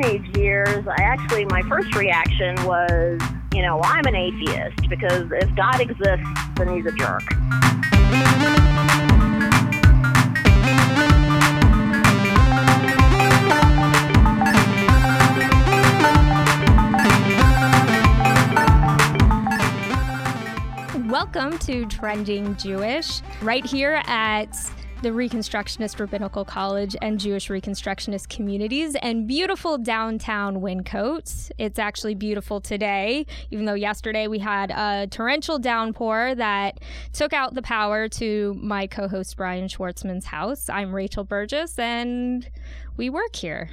teenage 0.00 0.36
years, 0.36 0.86
I 0.86 1.02
actually, 1.02 1.44
my 1.46 1.62
first 1.62 1.94
reaction 1.94 2.54
was, 2.64 3.20
you 3.54 3.62
know, 3.62 3.80
I'm 3.82 4.04
an 4.06 4.14
atheist 4.14 4.88
because 4.88 5.30
if 5.32 5.54
God 5.54 5.80
exists, 5.80 6.26
then 6.56 6.74
he's 6.74 6.86
a 6.86 6.92
jerk. 6.92 7.22
Welcome 21.10 21.58
to 21.58 21.84
Trending 21.86 22.56
Jewish, 22.56 23.20
right 23.42 23.66
here 23.66 24.00
at 24.06 24.56
the 25.02 25.08
Reconstructionist 25.08 25.98
Rabbinical 25.98 26.44
College 26.44 26.94
and 27.00 27.18
Jewish 27.18 27.48
Reconstructionist 27.48 28.28
communities 28.28 28.94
and 28.96 29.26
beautiful 29.26 29.78
downtown 29.78 30.56
Wyncote. 30.60 31.50
It's 31.56 31.78
actually 31.78 32.14
beautiful 32.14 32.60
today, 32.60 33.24
even 33.50 33.64
though 33.64 33.74
yesterday 33.74 34.26
we 34.26 34.38
had 34.38 34.70
a 34.70 35.06
torrential 35.06 35.58
downpour 35.58 36.34
that 36.34 36.80
took 37.14 37.32
out 37.32 37.54
the 37.54 37.62
power 37.62 38.08
to 38.10 38.54
my 38.60 38.86
co 38.86 39.08
host 39.08 39.38
Brian 39.38 39.68
Schwartzman's 39.68 40.26
house. 40.26 40.68
I'm 40.68 40.94
Rachel 40.94 41.24
Burgess 41.24 41.78
and 41.78 42.46
we 42.98 43.08
work 43.08 43.34
here. 43.34 43.70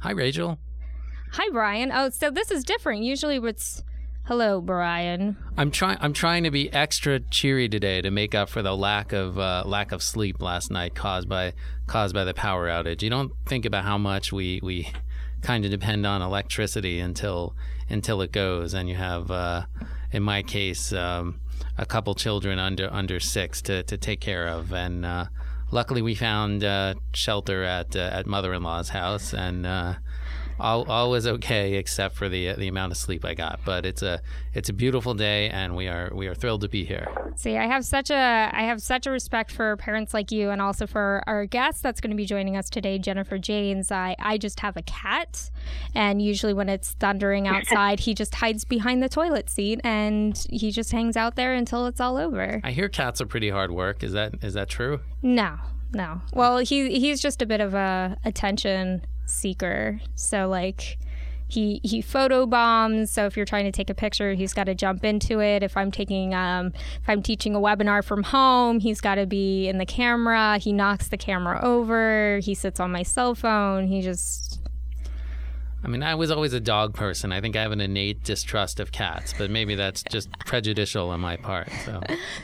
Hi, 0.00 0.10
Rachel. 0.10 0.58
Hi, 1.32 1.48
Brian. 1.52 1.90
Oh, 1.90 2.10
so 2.10 2.30
this 2.30 2.50
is 2.50 2.64
different. 2.64 3.02
Usually 3.02 3.36
it's 3.36 3.82
Hello, 4.24 4.60
Brian. 4.60 5.36
I'm 5.56 5.70
trying. 5.70 5.98
I'm 6.00 6.12
trying 6.12 6.44
to 6.44 6.50
be 6.50 6.72
extra 6.72 7.18
cheery 7.18 7.68
today 7.68 8.00
to 8.00 8.10
make 8.10 8.34
up 8.34 8.48
for 8.48 8.62
the 8.62 8.76
lack 8.76 9.12
of 9.12 9.38
uh, 9.38 9.64
lack 9.66 9.90
of 9.90 10.02
sleep 10.02 10.40
last 10.40 10.70
night 10.70 10.94
caused 10.94 11.28
by 11.28 11.52
caused 11.86 12.14
by 12.14 12.24
the 12.24 12.34
power 12.34 12.68
outage. 12.68 13.02
You 13.02 13.10
don't 13.10 13.32
think 13.46 13.64
about 13.64 13.84
how 13.84 13.98
much 13.98 14.32
we 14.32 14.60
we 14.62 14.92
kind 15.42 15.64
of 15.64 15.70
depend 15.70 16.06
on 16.06 16.22
electricity 16.22 17.00
until 17.00 17.54
until 17.88 18.22
it 18.22 18.30
goes, 18.30 18.72
and 18.72 18.88
you 18.88 18.94
have, 18.94 19.30
uh, 19.30 19.62
in 20.12 20.22
my 20.22 20.42
case, 20.42 20.92
um, 20.92 21.40
a 21.76 21.84
couple 21.86 22.14
children 22.14 22.58
under 22.58 22.92
under 22.92 23.18
six 23.18 23.60
to, 23.62 23.82
to 23.84 23.96
take 23.96 24.20
care 24.20 24.46
of, 24.46 24.72
and 24.72 25.04
uh, 25.04 25.24
luckily 25.72 26.02
we 26.02 26.14
found 26.14 26.62
uh, 26.62 26.94
shelter 27.12 27.64
at 27.64 27.96
uh, 27.96 28.10
at 28.12 28.26
mother-in-law's 28.26 28.90
house, 28.90 29.34
and 29.34 29.66
uh, 29.66 29.94
all, 30.60 30.90
all 30.90 31.10
was 31.10 31.26
okay 31.26 31.74
except 31.74 32.14
for 32.14 32.28
the 32.28 32.52
the 32.54 32.68
amount 32.68 32.92
of 32.92 32.98
sleep 32.98 33.24
I 33.24 33.34
got. 33.34 33.60
But 33.64 33.86
it's 33.86 34.02
a 34.02 34.20
it's 34.54 34.68
a 34.68 34.72
beautiful 34.72 35.14
day, 35.14 35.48
and 35.50 35.76
we 35.76 35.88
are 35.88 36.10
we 36.14 36.26
are 36.26 36.34
thrilled 36.34 36.60
to 36.62 36.68
be 36.68 36.84
here. 36.84 37.06
See, 37.36 37.56
I 37.56 37.66
have 37.66 37.84
such 37.84 38.10
a 38.10 38.50
I 38.52 38.62
have 38.62 38.82
such 38.82 39.06
a 39.06 39.10
respect 39.10 39.50
for 39.50 39.76
parents 39.76 40.14
like 40.14 40.30
you, 40.30 40.50
and 40.50 40.60
also 40.60 40.86
for 40.86 41.22
our 41.26 41.46
guest 41.46 41.82
that's 41.82 42.00
going 42.00 42.10
to 42.10 42.16
be 42.16 42.26
joining 42.26 42.56
us 42.56 42.68
today, 42.68 42.98
Jennifer 42.98 43.38
Janes. 43.38 43.90
I 43.90 44.16
I 44.18 44.38
just 44.38 44.60
have 44.60 44.76
a 44.76 44.82
cat, 44.82 45.50
and 45.94 46.20
usually 46.22 46.52
when 46.52 46.68
it's 46.68 46.92
thundering 46.92 47.48
outside, 47.54 48.00
he 48.00 48.14
just 48.14 48.34
hides 48.34 48.64
behind 48.64 49.02
the 49.02 49.08
toilet 49.08 49.50
seat, 49.50 49.80
and 49.84 50.36
he 50.50 50.70
just 50.70 50.92
hangs 50.92 51.16
out 51.16 51.36
there 51.36 51.54
until 51.54 51.86
it's 51.86 52.00
all 52.00 52.16
over. 52.16 52.60
I 52.62 52.72
hear 52.72 52.88
cats 52.88 53.20
are 53.20 53.26
pretty 53.26 53.50
hard 53.50 53.70
work. 53.70 54.02
Is 54.02 54.12
that 54.12 54.34
is 54.42 54.54
that 54.54 54.68
true? 54.68 55.00
No, 55.22 55.58
no. 55.92 56.20
Well, 56.34 56.58
he 56.58 56.98
he's 56.98 57.20
just 57.20 57.42
a 57.42 57.46
bit 57.46 57.60
of 57.60 57.74
a 57.74 58.16
attention 58.24 59.02
seeker. 59.30 60.00
So 60.14 60.48
like 60.48 60.98
he 61.50 61.80
he 61.82 62.00
photo 62.00 62.46
bombs. 62.46 63.10
So 63.10 63.26
if 63.26 63.36
you're 63.36 63.46
trying 63.46 63.64
to 63.64 63.72
take 63.72 63.90
a 63.90 63.94
picture, 63.94 64.34
he's 64.34 64.54
got 64.54 64.64
to 64.64 64.74
jump 64.74 65.04
into 65.04 65.40
it. 65.40 65.62
If 65.62 65.76
I'm 65.76 65.90
taking 65.90 66.34
um, 66.34 66.72
if 66.74 67.08
I'm 67.08 67.22
teaching 67.22 67.54
a 67.54 67.60
webinar 67.60 68.04
from 68.04 68.22
home, 68.22 68.80
he's 68.80 69.00
got 69.00 69.16
to 69.16 69.26
be 69.26 69.68
in 69.68 69.78
the 69.78 69.86
camera. 69.86 70.58
He 70.58 70.72
knocks 70.72 71.08
the 71.08 71.16
camera 71.16 71.60
over. 71.62 72.38
He 72.42 72.54
sits 72.54 72.80
on 72.80 72.90
my 72.90 73.02
cell 73.02 73.34
phone. 73.34 73.86
He 73.86 74.00
just 74.00 74.49
I 75.82 75.88
mean, 75.88 76.02
I 76.02 76.14
was 76.14 76.30
always 76.30 76.52
a 76.52 76.60
dog 76.60 76.94
person. 76.94 77.32
I 77.32 77.40
think 77.40 77.56
I 77.56 77.62
have 77.62 77.72
an 77.72 77.80
innate 77.80 78.22
distrust 78.22 78.80
of 78.80 78.92
cats, 78.92 79.34
but 79.36 79.50
maybe 79.50 79.74
that's 79.74 80.02
just 80.02 80.30
prejudicial 80.46 81.08
on 81.10 81.20
my 81.20 81.36
part. 81.36 81.68
So, 81.84 82.00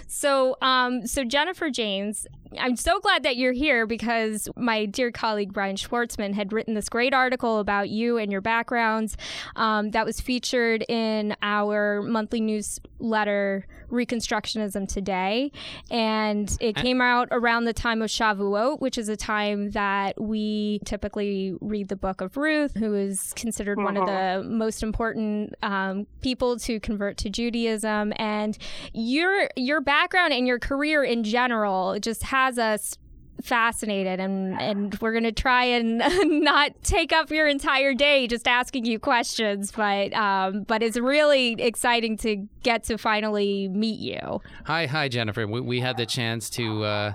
so, 0.08 0.56
um, 0.62 1.06
so 1.06 1.22
Jennifer 1.22 1.68
Janes, 1.68 2.26
I'm 2.58 2.76
so 2.76 2.98
glad 3.00 3.24
that 3.24 3.36
you're 3.36 3.52
here 3.52 3.86
because 3.86 4.48
my 4.56 4.86
dear 4.86 5.10
colleague 5.10 5.52
Brian 5.52 5.76
Schwartzman 5.76 6.34
had 6.34 6.52
written 6.52 6.74
this 6.74 6.88
great 6.88 7.12
article 7.12 7.58
about 7.58 7.90
you 7.90 8.16
and 8.16 8.32
your 8.32 8.40
backgrounds 8.40 9.16
um, 9.56 9.90
that 9.90 10.06
was 10.06 10.20
featured 10.20 10.84
in 10.88 11.36
our 11.42 12.02
monthly 12.02 12.40
newsletter 12.40 13.66
Reconstructionism 13.90 14.88
Today. 14.88 15.52
And 15.90 16.56
it 16.60 16.76
came 16.76 17.00
out 17.00 17.28
around 17.30 17.64
the 17.64 17.72
time 17.72 18.02
of 18.02 18.10
Shavuot, 18.10 18.80
which 18.80 18.98
is 18.98 19.08
a 19.08 19.16
time 19.16 19.70
that 19.70 20.20
we 20.20 20.80
typically 20.84 21.54
read 21.60 21.88
the 21.88 21.96
book 21.96 22.20
of 22.20 22.36
Ruth, 22.36 22.76
who 22.76 22.94
is 22.94 23.32
considered 23.34 23.78
one 23.78 23.96
of 23.96 24.06
the 24.06 24.42
most 24.48 24.82
important 24.82 25.54
um, 25.62 26.06
people 26.20 26.58
to 26.60 26.80
convert 26.80 27.16
to 27.18 27.30
Judaism. 27.30 28.12
And 28.16 28.56
your 28.92 29.48
your 29.56 29.80
background 29.80 30.32
and 30.32 30.46
your 30.46 30.58
career 30.58 31.04
in 31.04 31.24
general 31.24 31.98
just 32.00 32.24
has 32.24 32.58
us 32.58 32.96
fascinated 33.42 34.20
and 34.20 34.60
and 34.60 34.98
we're 35.00 35.12
going 35.12 35.24
to 35.24 35.32
try 35.32 35.64
and 35.64 35.98
not 36.42 36.72
take 36.82 37.12
up 37.12 37.30
your 37.30 37.46
entire 37.46 37.94
day 37.94 38.26
just 38.26 38.48
asking 38.48 38.84
you 38.84 38.98
questions 38.98 39.72
but 39.72 40.12
um 40.14 40.62
but 40.62 40.82
it's 40.82 40.96
really 40.96 41.52
exciting 41.60 42.16
to 42.16 42.48
get 42.62 42.84
to 42.84 42.98
finally 42.98 43.68
meet 43.68 43.98
you. 44.00 44.40
Hi 44.64 44.86
hi 44.86 45.08
jennifer. 45.08 45.46
We, 45.46 45.60
we 45.60 45.80
had 45.80 45.96
the 45.96 46.06
chance 46.06 46.50
to 46.50 46.84
uh 46.84 47.12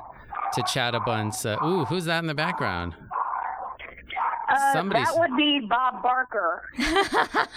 to 0.54 0.64
chat 0.64 0.96
a 0.96 1.00
bunch 1.00 1.46
uh, 1.46 1.58
ooh 1.64 1.86
who's 1.86 2.06
that 2.06 2.20
in 2.20 2.28
the 2.28 2.34
background 2.36 2.94
uh, 4.51 4.73
Somebody's... 4.73 5.07
That 5.07 5.19
would 5.19 5.38
be 5.38 5.59
Bob 5.67 6.01
Barker. 6.01 6.63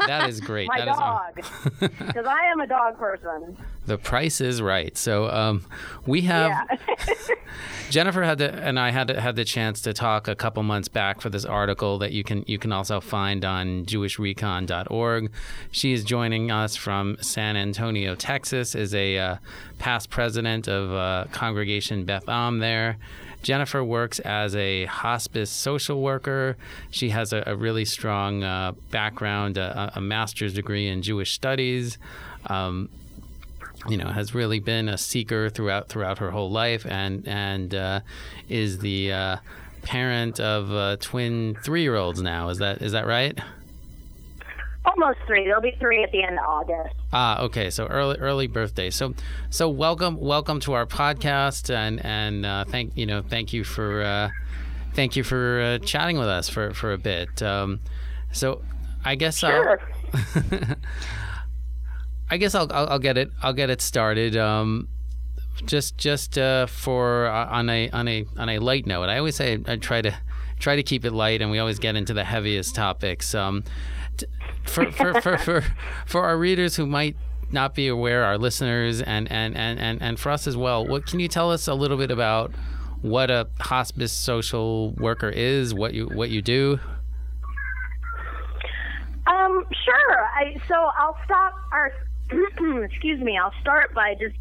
that 0.06 0.28
is 0.28 0.40
great. 0.40 0.68
My 0.68 0.78
that 0.78 0.86
dog. 0.86 1.36
Because 1.80 2.26
I 2.26 2.46
am 2.52 2.60
a 2.60 2.66
dog 2.66 2.98
person. 2.98 3.56
The 3.86 3.98
price 3.98 4.40
is 4.40 4.62
right. 4.62 4.96
So 4.96 5.28
um, 5.28 5.64
we 6.06 6.22
have 6.22 6.50
yeah. 6.68 7.16
Jennifer 7.90 8.22
had 8.22 8.38
the, 8.38 8.52
and 8.52 8.80
I 8.80 8.90
had 8.90 9.10
had 9.10 9.36
the 9.36 9.44
chance 9.44 9.82
to 9.82 9.92
talk 9.92 10.26
a 10.26 10.34
couple 10.34 10.62
months 10.62 10.88
back 10.88 11.20
for 11.20 11.28
this 11.28 11.44
article 11.44 11.98
that 11.98 12.12
you 12.12 12.24
can 12.24 12.44
you 12.46 12.58
can 12.58 12.72
also 12.72 13.00
find 13.00 13.44
on 13.44 13.84
JewishRecon.org. 13.84 15.30
She 15.70 15.92
is 15.92 16.02
joining 16.02 16.50
us 16.50 16.76
from 16.76 17.16
San 17.20 17.56
Antonio, 17.56 18.14
Texas. 18.14 18.74
Is 18.74 18.94
a 18.94 19.18
uh, 19.18 19.36
past 19.78 20.10
president 20.10 20.66
of 20.66 20.92
uh, 20.92 21.26
Congregation 21.30 22.04
Beth 22.04 22.28
Am 22.28 22.58
there. 22.58 22.96
Jennifer 23.44 23.84
works 23.84 24.18
as 24.20 24.56
a 24.56 24.86
hospice 24.86 25.50
social 25.50 26.00
worker. 26.00 26.56
She 26.90 27.10
has 27.10 27.32
a, 27.32 27.42
a 27.46 27.56
really 27.56 27.84
strong 27.84 28.44
uh, 28.44 28.72
background, 28.90 29.58
a, 29.58 29.92
a, 29.94 30.00
master's 30.00 30.54
degree 30.54 30.88
in 30.88 31.02
Jewish 31.02 31.32
studies. 31.32 31.98
Um, 32.46 32.88
you 33.88 33.96
know, 33.96 34.08
has 34.08 34.34
really 34.34 34.60
been 34.60 34.88
a 34.88 34.96
seeker 34.96 35.50
throughout 35.50 35.88
throughout 35.88 36.18
her 36.18 36.30
whole 36.30 36.50
life, 36.50 36.86
and 36.86 37.26
and 37.28 37.74
uh, 37.74 38.00
is 38.48 38.78
the 38.78 39.12
uh, 39.12 39.36
parent 39.82 40.40
of 40.40 40.72
uh, 40.72 40.96
twin 41.00 41.56
three 41.62 41.82
year 41.82 41.96
olds 41.96 42.22
now. 42.22 42.48
Is 42.48 42.58
that 42.58 42.80
is 42.82 42.92
that 42.92 43.06
right? 43.06 43.38
Almost 44.86 45.20
three. 45.26 45.44
There'll 45.44 45.62
be 45.62 45.74
three 45.80 46.02
at 46.02 46.12
the 46.12 46.22
end 46.22 46.38
of 46.38 46.44
August. 46.46 46.94
Ah, 47.12 47.40
okay. 47.44 47.70
So 47.70 47.86
early, 47.86 48.18
early 48.18 48.46
birthday. 48.46 48.90
So, 48.90 49.14
so 49.48 49.68
welcome, 49.70 50.20
welcome 50.20 50.60
to 50.60 50.74
our 50.74 50.84
podcast, 50.84 51.74
and 51.74 52.04
and 52.04 52.44
uh, 52.44 52.64
thank 52.68 52.94
you 52.94 53.06
know, 53.06 53.22
thank 53.22 53.54
you 53.54 53.64
for, 53.64 54.02
uh, 54.02 54.28
thank 54.94 55.16
you 55.16 55.24
for 55.24 55.60
uh, 55.60 55.78
chatting 55.78 56.18
with 56.18 56.28
us 56.28 56.48
for 56.48 56.72
for 56.74 56.92
a 56.92 56.98
bit. 56.98 57.42
Um, 57.42 57.80
so, 58.32 58.62
I 59.04 59.14
guess 59.14 59.38
sure. 59.38 59.80
I'll, 60.14 60.52
I 62.30 62.36
guess 62.36 62.54
I'll, 62.54 62.72
I'll, 62.72 62.88
I'll 62.88 62.98
get 62.98 63.18
it 63.18 63.30
I'll 63.42 63.52
get 63.52 63.70
it 63.70 63.80
started. 63.80 64.36
Um, 64.36 64.88
just 65.66 65.96
just 65.98 66.38
uh, 66.38 66.66
for 66.66 67.26
uh, 67.26 67.46
on 67.46 67.68
a 67.70 67.90
on 67.90 68.08
a 68.08 68.26
on 68.36 68.48
a 68.48 68.58
light 68.58 68.86
note. 68.86 69.08
I 69.08 69.18
always 69.18 69.36
say 69.36 69.58
I 69.66 69.76
try 69.76 70.02
to 70.02 70.14
try 70.58 70.76
to 70.76 70.82
keep 70.82 71.04
it 71.04 71.12
light, 71.12 71.42
and 71.42 71.50
we 71.50 71.58
always 71.58 71.78
get 71.78 71.96
into 71.96 72.14
the 72.14 72.24
heaviest 72.24 72.74
topics. 72.74 73.34
Um, 73.34 73.64
for, 74.64 74.90
for, 74.92 75.20
for, 75.20 75.38
for, 75.44 75.64
for 76.06 76.24
our 76.24 76.36
readers 76.36 76.76
who 76.76 76.86
might 76.86 77.16
not 77.50 77.74
be 77.74 77.88
aware, 77.88 78.24
our 78.24 78.38
listeners, 78.38 79.02
and, 79.02 79.30
and, 79.30 79.56
and, 79.56 79.78
and, 79.78 80.02
and 80.02 80.18
for 80.18 80.30
us 80.30 80.46
as 80.46 80.56
well, 80.56 80.86
what 80.86 81.06
can 81.06 81.20
you 81.20 81.28
tell 81.28 81.50
us 81.50 81.68
a 81.68 81.74
little 81.74 81.96
bit 81.96 82.10
about 82.10 82.52
what 83.04 83.30
a 83.30 83.46
hospice 83.60 84.12
social 84.12 84.92
worker 84.92 85.28
is, 85.28 85.74
what 85.74 85.92
you 85.92 86.06
what 86.06 86.30
you 86.30 86.40
do? 86.40 86.80
Um, 89.26 89.66
sure. 89.84 90.28
I, 90.34 90.56
so 90.66 90.74
I'll 90.74 91.18
stop 91.26 91.52
our 91.70 91.92
excuse 92.82 93.20
me. 93.20 93.36
I'll 93.36 93.52
start 93.60 93.92
by 93.94 94.14
just 94.14 94.36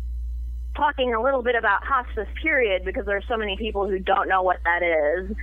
talking 0.77 1.13
a 1.13 1.21
little 1.21 1.44
bit 1.44 1.56
about 1.56 1.83
hospice 1.83 2.30
period 2.42 2.86
because 2.86 3.06
there 3.06 3.18
are 3.18 3.24
so 3.27 3.36
many 3.36 3.57
people 3.57 3.86
who 3.86 4.00
don't 4.00 4.30
know 4.30 4.44
what 4.44 4.60
that 4.63 4.81
is. 4.81 5.36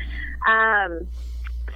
Um, 0.49 1.06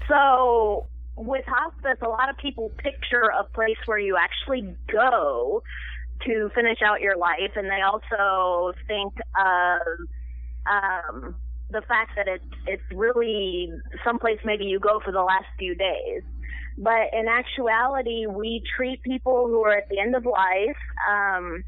so 0.09 0.87
with 1.15 1.45
hospice, 1.47 1.99
a 2.01 2.09
lot 2.09 2.31
of 2.31 2.39
people 2.39 2.71
picture 2.79 3.31
a 3.39 3.45
place 3.45 3.77
where 3.85 3.99
you 3.99 4.17
actually 4.17 4.75
go 4.91 5.63
to 6.25 6.51
finish 6.55 6.79
out 6.81 7.03
your 7.03 7.19
life, 7.19 7.53
and 7.55 7.69
they 7.69 7.83
also 7.83 8.73
think 8.89 9.13
of 9.37 10.09
um, 10.67 11.35
the 11.71 11.83
fact 11.83 12.13
that 12.17 12.29
it's 12.29 12.45
it's 12.67 12.83
really 12.93 13.71
someplace 14.05 14.39
maybe 14.45 14.65
you 14.65 14.79
go 14.79 15.01
for 15.05 15.13
the 15.13 15.23
last 15.23 15.47
few 15.59 15.75
days. 15.75 16.23
But 16.77 17.13
in 17.13 17.29
actuality, 17.29 18.27
we 18.27 18.63
treat 18.77 19.03
people 19.03 19.47
who 19.47 19.65
are 19.65 19.77
at 19.77 19.89
the 19.89 20.01
end 20.01 20.17
of 20.17 20.27
life, 20.27 20.77
um, 21.09 21.63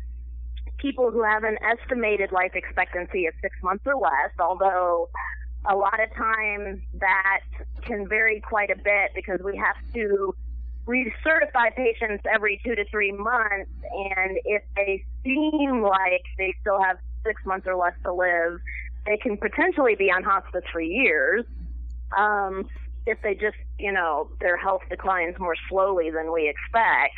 people 0.79 1.11
who 1.11 1.23
have 1.23 1.45
an 1.45 1.59
estimated 1.63 2.33
life 2.33 2.53
expectancy 2.55 3.27
of 3.27 3.35
six 3.41 3.55
months 3.63 3.85
or 3.87 3.95
less, 3.95 4.33
although 4.41 5.09
a 5.69 5.77
lot 5.77 6.01
of 6.01 6.13
times 6.15 6.81
that 6.95 7.41
can 7.83 8.09
vary 8.09 8.41
quite 8.41 8.71
a 8.71 8.77
bit 8.77 9.13
because 9.15 9.41
we 9.45 9.57
have 9.57 9.77
to 9.95 10.35
recertify 10.87 11.75
patients 11.75 12.25
every 12.33 12.61
two 12.65 12.75
to 12.75 12.85
three 12.91 13.13
months. 13.13 13.71
And 13.93 14.39
if 14.45 14.63
they 14.77 15.05
seem 15.25 15.83
like 15.83 16.23
they 16.39 16.55
still 16.61 16.81
have 16.83 16.99
six 17.25 17.45
months 17.45 17.67
or 17.67 17.77
less 17.77 17.95
to 18.05 18.13
live, 18.13 18.61
they 19.07 19.17
can 19.17 19.37
potentially 19.37 19.95
be 19.95 20.11
on 20.11 20.23
hospice 20.23 20.65
for 20.73 20.81
years. 20.81 21.45
Um, 22.17 22.69
if 23.07 23.19
they 23.23 23.35
just, 23.35 23.57
you 23.79 23.93
know, 23.93 24.31
their 24.41 24.57
health 24.57 24.83
declines 24.91 25.37
more 25.39 25.55
slowly 25.69 26.11
than 26.11 26.33
we 26.33 26.49
expect. 26.49 27.15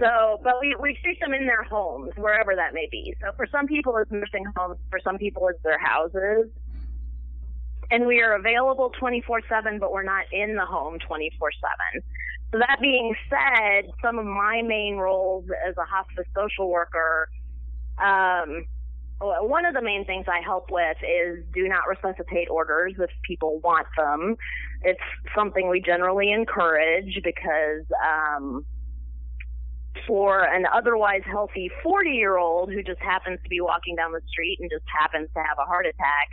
So, 0.00 0.40
but 0.42 0.54
we, 0.60 0.74
we 0.80 0.98
treat 1.02 1.20
them 1.20 1.32
in 1.32 1.46
their 1.46 1.62
homes, 1.62 2.12
wherever 2.16 2.54
that 2.56 2.74
may 2.74 2.88
be. 2.90 3.14
So 3.20 3.32
for 3.36 3.46
some 3.46 3.66
people 3.66 3.96
it's 3.98 4.10
nursing 4.10 4.44
homes, 4.56 4.78
for 4.90 5.00
some 5.02 5.18
people 5.18 5.48
it's 5.48 5.62
their 5.62 5.78
houses. 5.78 6.50
And 7.90 8.06
we 8.06 8.20
are 8.20 8.34
available 8.34 8.92
24-7, 9.00 9.78
but 9.78 9.92
we're 9.92 10.02
not 10.02 10.24
in 10.32 10.56
the 10.56 10.66
home 10.66 10.98
24-7. 10.98 11.30
So 12.52 12.58
that 12.58 12.78
being 12.80 13.14
said, 13.30 13.90
some 14.02 14.18
of 14.18 14.26
my 14.26 14.62
main 14.62 14.96
roles 14.96 15.44
as 15.66 15.74
a 15.76 15.84
hospice 15.84 16.26
social 16.34 16.68
worker, 16.68 17.28
um, 17.98 18.66
one 19.20 19.64
of 19.64 19.74
the 19.74 19.82
main 19.82 20.04
things 20.04 20.26
I 20.28 20.42
help 20.44 20.70
with 20.70 20.96
is 21.02 21.42
do 21.54 21.68
not 21.68 21.88
resuscitate 21.88 22.48
orders 22.50 22.94
if 22.98 23.10
people 23.26 23.60
want 23.60 23.86
them. 23.96 24.36
It's 24.82 25.00
something 25.34 25.68
we 25.68 25.80
generally 25.80 26.32
encourage 26.32 27.18
because 27.24 27.84
um, 28.04 28.66
for 30.06 30.42
an 30.42 30.66
otherwise 30.72 31.22
healthy 31.24 31.70
40 31.82 32.10
year 32.10 32.36
old 32.36 32.70
who 32.70 32.82
just 32.82 33.00
happens 33.00 33.38
to 33.42 33.48
be 33.48 33.60
walking 33.60 33.96
down 33.96 34.12
the 34.12 34.20
street 34.28 34.58
and 34.60 34.70
just 34.70 34.84
happens 34.86 35.28
to 35.34 35.40
have 35.40 35.58
a 35.58 35.64
heart 35.64 35.86
attack, 35.86 36.28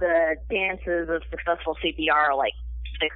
the 0.00 0.36
chances 0.50 1.10
of 1.10 1.22
successful 1.30 1.76
CPR 1.84 2.30
are 2.30 2.36
like 2.36 2.54
6%. 3.02 3.08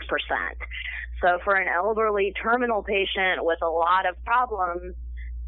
So 1.23 1.39
for 1.43 1.55
an 1.55 1.69
elderly 1.69 2.35
terminal 2.43 2.83
patient 2.83 3.41
with 3.41 3.63
a 3.63 3.69
lot 3.69 4.07
of 4.07 4.23
problems, 4.25 4.95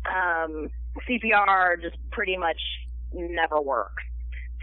um, 0.07 0.71
CPR 1.07 1.83
just 1.83 1.97
pretty 2.11 2.39
much 2.39 2.59
never 3.13 3.61
works. 3.61 4.03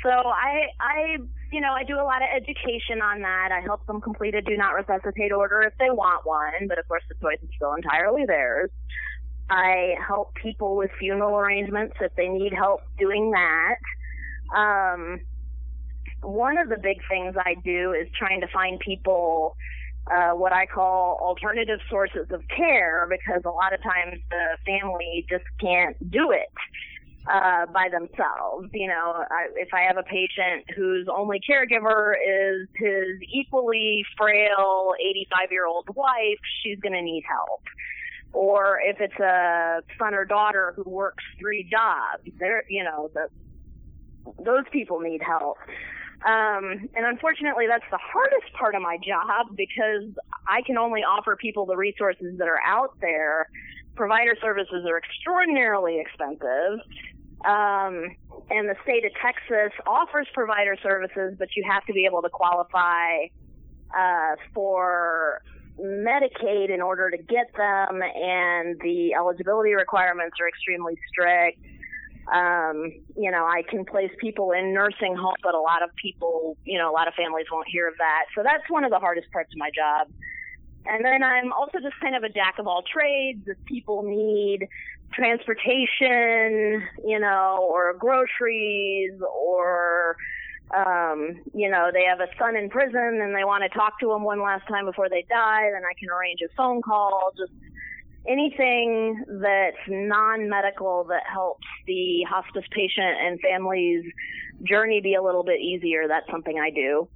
So 0.04 0.10
I, 0.10 0.68
I, 0.80 1.18
you 1.52 1.62
know, 1.62 1.74
I 1.74 1.84
do 1.84 1.96
a 1.96 2.04
lot 2.04 2.22
of 2.22 2.30
education 2.36 3.02
on 3.02 3.22
that. 3.22 3.50
I 3.52 3.62
help 3.62 3.86
them 3.88 4.02
complete 4.02 4.36
a 4.36 4.42
do 4.42 4.56
not 4.56 4.72
resuscitate 4.72 5.32
order 5.32 5.62
if 5.62 5.74
they 5.80 5.90
want 5.90 6.26
one, 6.26 6.68
but 6.68 6.78
of 6.78 6.88
course 6.88 7.04
the 7.10 7.16
choice 7.16 7.42
is 7.42 7.50
still 7.56 7.74
entirely 7.74 8.26
theirs. 8.26 8.70
I 9.50 9.96
help 10.06 10.36
people 10.36 10.76
with 10.76 10.92
funeral 11.00 11.38
arrangements 11.38 11.96
if 12.02 12.14
they 12.16 12.28
need 12.28 12.54
help 12.54 12.82
doing 12.98 13.32
that. 13.32 13.76
Um, 14.56 15.22
one 16.22 16.58
of 16.58 16.70
the 16.70 16.78
big 16.78 16.98
things 17.10 17.36
I 17.38 17.56
do 17.64 17.94
is 17.94 18.08
trying 18.18 18.42
to 18.42 18.48
find 18.48 18.80
people 18.80 19.56
uh, 20.12 20.32
what 20.32 20.54
I 20.54 20.68
call 20.68 21.18
alternative 21.20 21.80
sources 21.90 22.28
of 22.32 22.42
care 22.56 23.08
because 23.10 23.42
a 23.44 23.50
lot 23.50 23.74
of 23.74 23.82
times 23.82 24.22
the 24.30 24.58
family 24.66 25.26
just 25.30 25.46
can't 25.60 25.98
do 26.12 26.32
it 26.32 26.50
uh, 27.28 27.66
by 27.68 27.90
themselves. 27.92 28.70
You 28.74 28.88
know, 28.88 29.24
I, 29.30 29.48
if 29.56 29.70
I 29.74 29.82
have 29.82 29.98
a 29.98 30.04
patient 30.04 30.66
whose 30.76 31.08
only 31.08 31.40
caregiver 31.40 32.14
is 32.14 32.68
his 32.76 33.22
equally 33.32 34.06
frail 34.18 34.94
85 35.00 35.52
year 35.52 35.66
old 35.66 35.88
wife, 35.96 36.40
she's 36.64 36.80
going 36.80 36.94
to 36.94 37.02
need 37.02 37.24
help. 37.28 37.64
Or 38.34 38.80
if 38.84 39.00
it's 39.00 39.20
a 39.20 39.82
son 39.98 40.14
or 40.14 40.26
daughter 40.26 40.74
who 40.76 40.84
works 40.84 41.24
three 41.40 41.64
jobs, 41.64 42.30
they're, 42.38 42.66
you 42.70 42.84
know, 42.84 43.10
the, 43.14 43.30
those 44.44 44.66
people 44.72 45.00
need 45.00 45.22
help. 45.22 45.58
Um, 46.26 46.90
and 46.96 47.06
unfortunately, 47.06 47.66
that's 47.68 47.86
the 47.92 48.00
hardest 48.02 48.52
part 48.58 48.74
of 48.74 48.82
my 48.82 48.98
job 48.98 49.56
because 49.56 50.10
I 50.48 50.62
can 50.66 50.78
only 50.78 51.02
offer 51.02 51.36
people 51.36 51.66
the 51.66 51.78
resources 51.78 52.38
that 52.40 52.48
are 52.48 52.62
out 52.66 53.00
there. 53.00 53.48
Provider 53.96 54.36
services 54.42 54.86
are 54.88 54.98
extraordinarily 54.98 56.00
expensive. 56.00 56.80
Um, 57.46 58.16
and 58.50 58.70
the 58.70 58.76
state 58.84 59.06
of 59.06 59.12
Texas 59.22 59.72
offers 59.86 60.28
provider 60.34 60.76
services, 60.82 61.36
but 61.38 61.50
you 61.56 61.64
have 61.70 61.86
to 61.86 61.94
be 61.94 62.06
able 62.06 62.22
to 62.22 62.30
qualify 62.30 63.26
uh, 63.96 64.36
for 64.54 65.42
Medicaid 65.80 66.74
in 66.74 66.82
order 66.82 67.12
to 67.12 67.18
get 67.18 67.48
them, 67.56 68.02
and 68.02 68.80
the 68.82 69.14
eligibility 69.14 69.74
requirements 69.74 70.38
are 70.40 70.48
extremely 70.48 70.98
strict. 71.10 71.60
Um, 72.34 72.92
you 73.16 73.30
know, 73.30 73.46
I 73.46 73.62
can 73.70 73.86
place 73.86 74.12
people 74.20 74.52
in 74.52 74.74
nursing 74.74 75.16
homes, 75.16 75.38
but 75.44 75.54
a 75.54 75.60
lot 75.60 75.84
of 75.84 75.90
people, 76.02 76.58
you 76.64 76.80
know, 76.80 76.90
a 76.90 76.94
lot 76.94 77.08
of 77.08 77.14
families 77.14 77.46
won't 77.52 77.68
hear 77.68 77.88
of 77.88 77.94
that. 78.00 78.26
So 78.36 78.42
that's 78.44 78.64
one 78.70 78.84
of 78.84 78.90
the 78.90 79.00
hardest 79.00 79.32
parts 79.32 79.54
of 79.54 79.60
my 79.60 79.70
job. 79.70 80.08
And 80.88 81.04
then 81.04 81.24
I'm 81.24 81.52
also 81.52 81.80
just 81.80 82.00
kind 82.02 82.16
of 82.16 82.24
a 82.24 82.30
jack 82.30 82.56
of 82.58 82.68
all 82.68 82.84
trades. 82.84 83.44
If 83.48 83.58
people 83.66 84.04
need 84.04 84.68
transportation, 85.14 86.84
you 87.06 87.20
know, 87.20 87.68
or 87.70 87.94
groceries, 87.94 89.14
or 89.22 90.18
um, 90.76 91.42
you 91.54 91.70
know, 91.70 91.90
they 91.94 92.04
have 92.04 92.20
a 92.20 92.28
son 92.40 92.56
in 92.56 92.70
prison 92.70 93.20
and 93.22 93.36
they 93.36 93.44
want 93.44 93.64
to 93.64 93.70
talk 93.70 94.00
to 94.00 94.12
him 94.12 94.24
one 94.24 94.42
last 94.42 94.68
time 94.68 94.86
before 94.86 95.10
they 95.10 95.26
die, 95.30 95.70
then 95.72 95.84
I 95.86 95.94
can 96.00 96.10
arrange 96.10 96.40
a 96.42 96.54
phone 96.56 96.82
call. 96.82 97.32
Just 97.38 97.54
anything 98.28 99.24
that's 99.28 99.78
non-medical 99.88 101.06
that 101.06 101.24
helps 101.32 101.68
the 101.86 102.26
hospice 102.28 102.66
patient 102.72 103.16
and 103.22 103.40
family's 103.42 104.04
journey 104.64 105.02
be 105.02 105.14
a 105.14 105.22
little 105.22 105.44
bit 105.44 105.62
easier. 105.62 106.08
That's 106.08 106.30
something 106.32 106.58
I 106.60 106.72
do. 106.72 107.08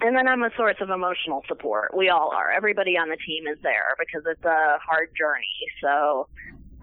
And 0.00 0.14
then 0.14 0.28
I'm 0.28 0.42
a 0.42 0.50
source 0.56 0.76
of 0.80 0.90
emotional 0.90 1.42
support. 1.48 1.96
We 1.96 2.10
all 2.10 2.30
are. 2.34 2.50
Everybody 2.50 2.98
on 2.98 3.08
the 3.08 3.16
team 3.16 3.46
is 3.46 3.58
there 3.62 3.96
because 3.98 4.22
it's 4.26 4.44
a 4.44 4.78
hard 4.84 5.08
journey. 5.16 5.46
So, 5.80 6.28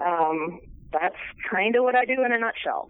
um, 0.06 0.60
that's 0.92 1.16
kind 1.50 1.76
of 1.76 1.84
what 1.84 1.96
I 1.96 2.06
do 2.06 2.24
in 2.24 2.32
a 2.32 2.38
nutshell. 2.38 2.90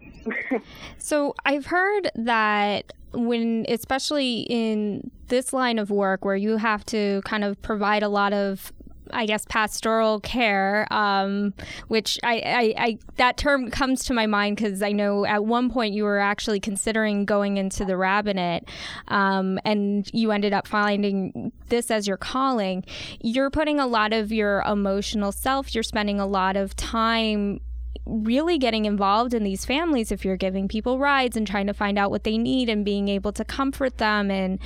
so 0.98 1.34
I've 1.44 1.66
heard 1.66 2.10
that 2.14 2.92
when, 3.12 3.66
especially 3.68 4.46
in 4.48 5.10
this 5.28 5.52
line 5.52 5.78
of 5.78 5.90
work 5.90 6.24
where 6.24 6.36
you 6.36 6.56
have 6.56 6.84
to 6.86 7.22
kind 7.24 7.44
of 7.44 7.60
provide 7.62 8.02
a 8.02 8.08
lot 8.08 8.32
of 8.32 8.72
I 9.12 9.26
guess 9.26 9.44
pastoral 9.48 10.20
care, 10.20 10.86
um, 10.90 11.54
which 11.88 12.18
I, 12.22 12.34
I, 12.34 12.74
I, 12.84 12.98
that 13.16 13.36
term 13.36 13.70
comes 13.70 14.04
to 14.04 14.14
my 14.14 14.26
mind 14.26 14.56
because 14.56 14.82
I 14.82 14.92
know 14.92 15.24
at 15.24 15.44
one 15.44 15.70
point 15.70 15.94
you 15.94 16.04
were 16.04 16.18
actually 16.18 16.60
considering 16.60 17.24
going 17.24 17.56
into 17.56 17.84
the 17.84 17.96
rabbinate, 17.96 18.64
um, 19.08 19.58
and 19.64 20.08
you 20.12 20.32
ended 20.32 20.52
up 20.52 20.66
finding 20.66 21.52
this 21.68 21.90
as 21.90 22.06
your 22.06 22.16
calling. 22.16 22.84
You're 23.20 23.50
putting 23.50 23.78
a 23.78 23.86
lot 23.86 24.12
of 24.12 24.32
your 24.32 24.62
emotional 24.62 25.32
self. 25.32 25.74
You're 25.74 25.82
spending 25.82 26.20
a 26.20 26.26
lot 26.26 26.56
of 26.56 26.74
time 26.76 27.60
really 28.04 28.58
getting 28.58 28.84
involved 28.84 29.32
in 29.32 29.44
these 29.44 29.64
families 29.64 30.10
if 30.10 30.24
you're 30.24 30.36
giving 30.36 30.66
people 30.66 30.98
rides 30.98 31.36
and 31.36 31.46
trying 31.46 31.66
to 31.68 31.74
find 31.74 31.98
out 31.98 32.10
what 32.10 32.24
they 32.24 32.36
need 32.36 32.68
and 32.68 32.84
being 32.84 33.08
able 33.08 33.32
to 33.32 33.44
comfort 33.44 33.98
them 33.98 34.30
and 34.30 34.58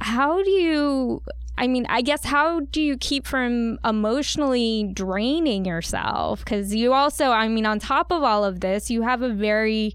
how 0.00 0.42
do 0.42 0.50
you 0.50 1.22
I 1.60 1.66
mean, 1.66 1.84
I 1.90 2.00
guess 2.00 2.24
how 2.24 2.60
do 2.60 2.80
you 2.80 2.96
keep 2.96 3.26
from 3.26 3.78
emotionally 3.84 4.90
draining 4.94 5.66
yourself? 5.66 6.42
Because 6.42 6.74
you 6.74 6.94
also, 6.94 7.32
I 7.32 7.48
mean, 7.48 7.66
on 7.66 7.78
top 7.78 8.10
of 8.10 8.22
all 8.22 8.46
of 8.46 8.60
this, 8.60 8.90
you 8.90 9.02
have 9.02 9.20
a 9.20 9.28
very 9.28 9.94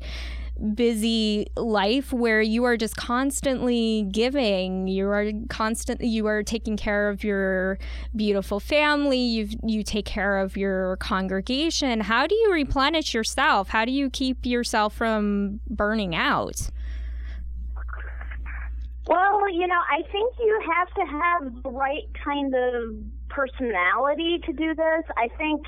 busy 0.76 1.48
life 1.58 2.14
where 2.14 2.40
you 2.40 2.64
are 2.66 2.78
just 2.78 2.96
constantly 2.96 4.08
giving. 4.12 4.88
You 4.88 5.10
are 5.10 5.32
constant 5.50 6.02
you 6.02 6.28
are 6.28 6.44
taking 6.44 6.78
care 6.78 7.10
of 7.10 7.24
your 7.24 7.80
beautiful 8.16 8.60
family. 8.60 9.18
You 9.18 9.50
you 9.64 9.82
take 9.82 10.06
care 10.06 10.38
of 10.38 10.56
your 10.56 10.98
congregation. 10.98 12.02
How 12.02 12.28
do 12.28 12.36
you 12.36 12.54
replenish 12.54 13.16
yourself? 13.16 13.70
How 13.70 13.86
do 13.86 13.92
you 13.92 14.12
keep 14.12 14.46
yourself 14.46 14.94
from 14.94 15.62
burning 15.68 16.16
out 16.16 16.70
well, 19.08 19.50
you 19.52 19.68
know, 19.68 19.80
I 19.90 20.02
think 20.12 20.34
you 20.40 20.62
have 20.76 20.88
to 20.96 21.06
have 21.12 21.64
the 21.64 21.70
right 21.70 22.08
kind 22.24 22.54
of 22.54 22.96
personality 23.30 24.40
to 24.46 24.54
do 24.54 24.74
this. 24.74 25.04
I 25.18 25.28
think, 25.38 25.62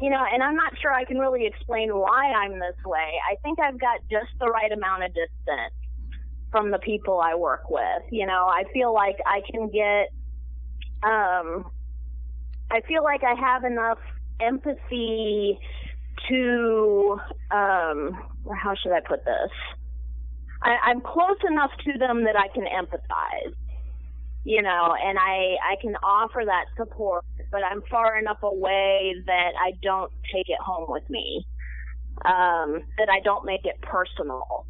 you 0.00 0.10
know, 0.10 0.24
and 0.32 0.42
I'm 0.42 0.54
not 0.54 0.72
sure 0.80 0.92
I 0.92 1.04
can 1.04 1.18
really 1.18 1.46
explain 1.46 1.90
why 1.94 2.32
I'm 2.32 2.52
this 2.52 2.76
way. 2.84 3.18
I 3.30 3.36
think 3.42 3.58
I've 3.58 3.80
got 3.80 4.00
just 4.10 4.30
the 4.38 4.46
right 4.46 4.70
amount 4.70 5.04
of 5.04 5.10
distance 5.10 5.74
from 6.52 6.70
the 6.70 6.78
people 6.78 7.20
I 7.20 7.34
work 7.34 7.68
with. 7.70 8.02
You 8.10 8.26
know, 8.26 8.46
I 8.46 8.64
feel 8.72 8.94
like 8.94 9.16
I 9.26 9.40
can 9.50 9.68
get, 9.68 10.12
um, 11.02 11.70
I 12.70 12.80
feel 12.86 13.02
like 13.02 13.22
I 13.24 13.34
have 13.34 13.64
enough 13.64 13.98
empathy 14.40 15.58
to, 16.28 17.20
um, 17.50 18.28
how 18.54 18.74
should 18.80 18.92
I 18.92 19.00
put 19.00 19.24
this? 19.24 19.50
I, 20.62 20.76
I'm 20.84 21.00
close 21.00 21.38
enough 21.48 21.70
to 21.84 21.98
them 21.98 22.24
that 22.24 22.36
I 22.36 22.48
can 22.48 22.64
empathize, 22.64 23.54
you 24.44 24.62
know, 24.62 24.94
and 25.02 25.18
I, 25.18 25.56
I 25.62 25.76
can 25.80 25.96
offer 25.96 26.42
that 26.44 26.66
support. 26.76 27.24
but 27.50 27.62
I'm 27.62 27.82
far 27.90 28.18
enough 28.18 28.42
away 28.42 29.14
that 29.26 29.52
I 29.60 29.72
don't 29.82 30.12
take 30.32 30.48
it 30.48 30.58
home 30.60 30.86
with 30.88 31.08
me. 31.10 31.46
Um, 32.24 32.80
that 32.96 33.10
I 33.10 33.20
don't 33.22 33.44
make 33.44 33.66
it 33.66 33.78
personal. 33.82 34.64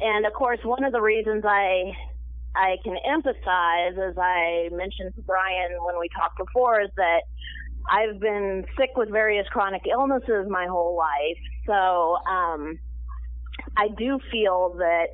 And 0.00 0.26
of 0.26 0.32
course, 0.32 0.60
one 0.62 0.84
of 0.84 0.92
the 0.92 1.00
reasons 1.00 1.42
I 1.44 1.92
I 2.54 2.76
can 2.84 2.96
emphasize, 3.04 3.98
as 3.98 4.14
I 4.16 4.68
mentioned 4.70 5.14
to 5.16 5.22
Brian 5.22 5.70
when 5.84 5.98
we 5.98 6.08
talked 6.16 6.38
before, 6.38 6.80
is 6.80 6.90
that 6.96 7.22
I've 7.90 8.20
been 8.20 8.64
sick 8.78 8.90
with 8.96 9.10
various 9.10 9.46
chronic 9.48 9.82
illnesses 9.90 10.46
my 10.48 10.66
whole 10.66 10.96
life. 10.96 11.38
So 11.66 12.18
um, 12.30 12.78
I 13.76 13.88
do 13.88 14.18
feel 14.30 14.74
that, 14.78 15.06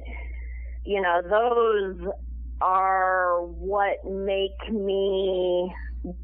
you 0.84 1.00
know, 1.00 1.20
those 1.22 2.12
are 2.60 3.40
what 3.42 4.04
make 4.04 4.72
me 4.72 5.74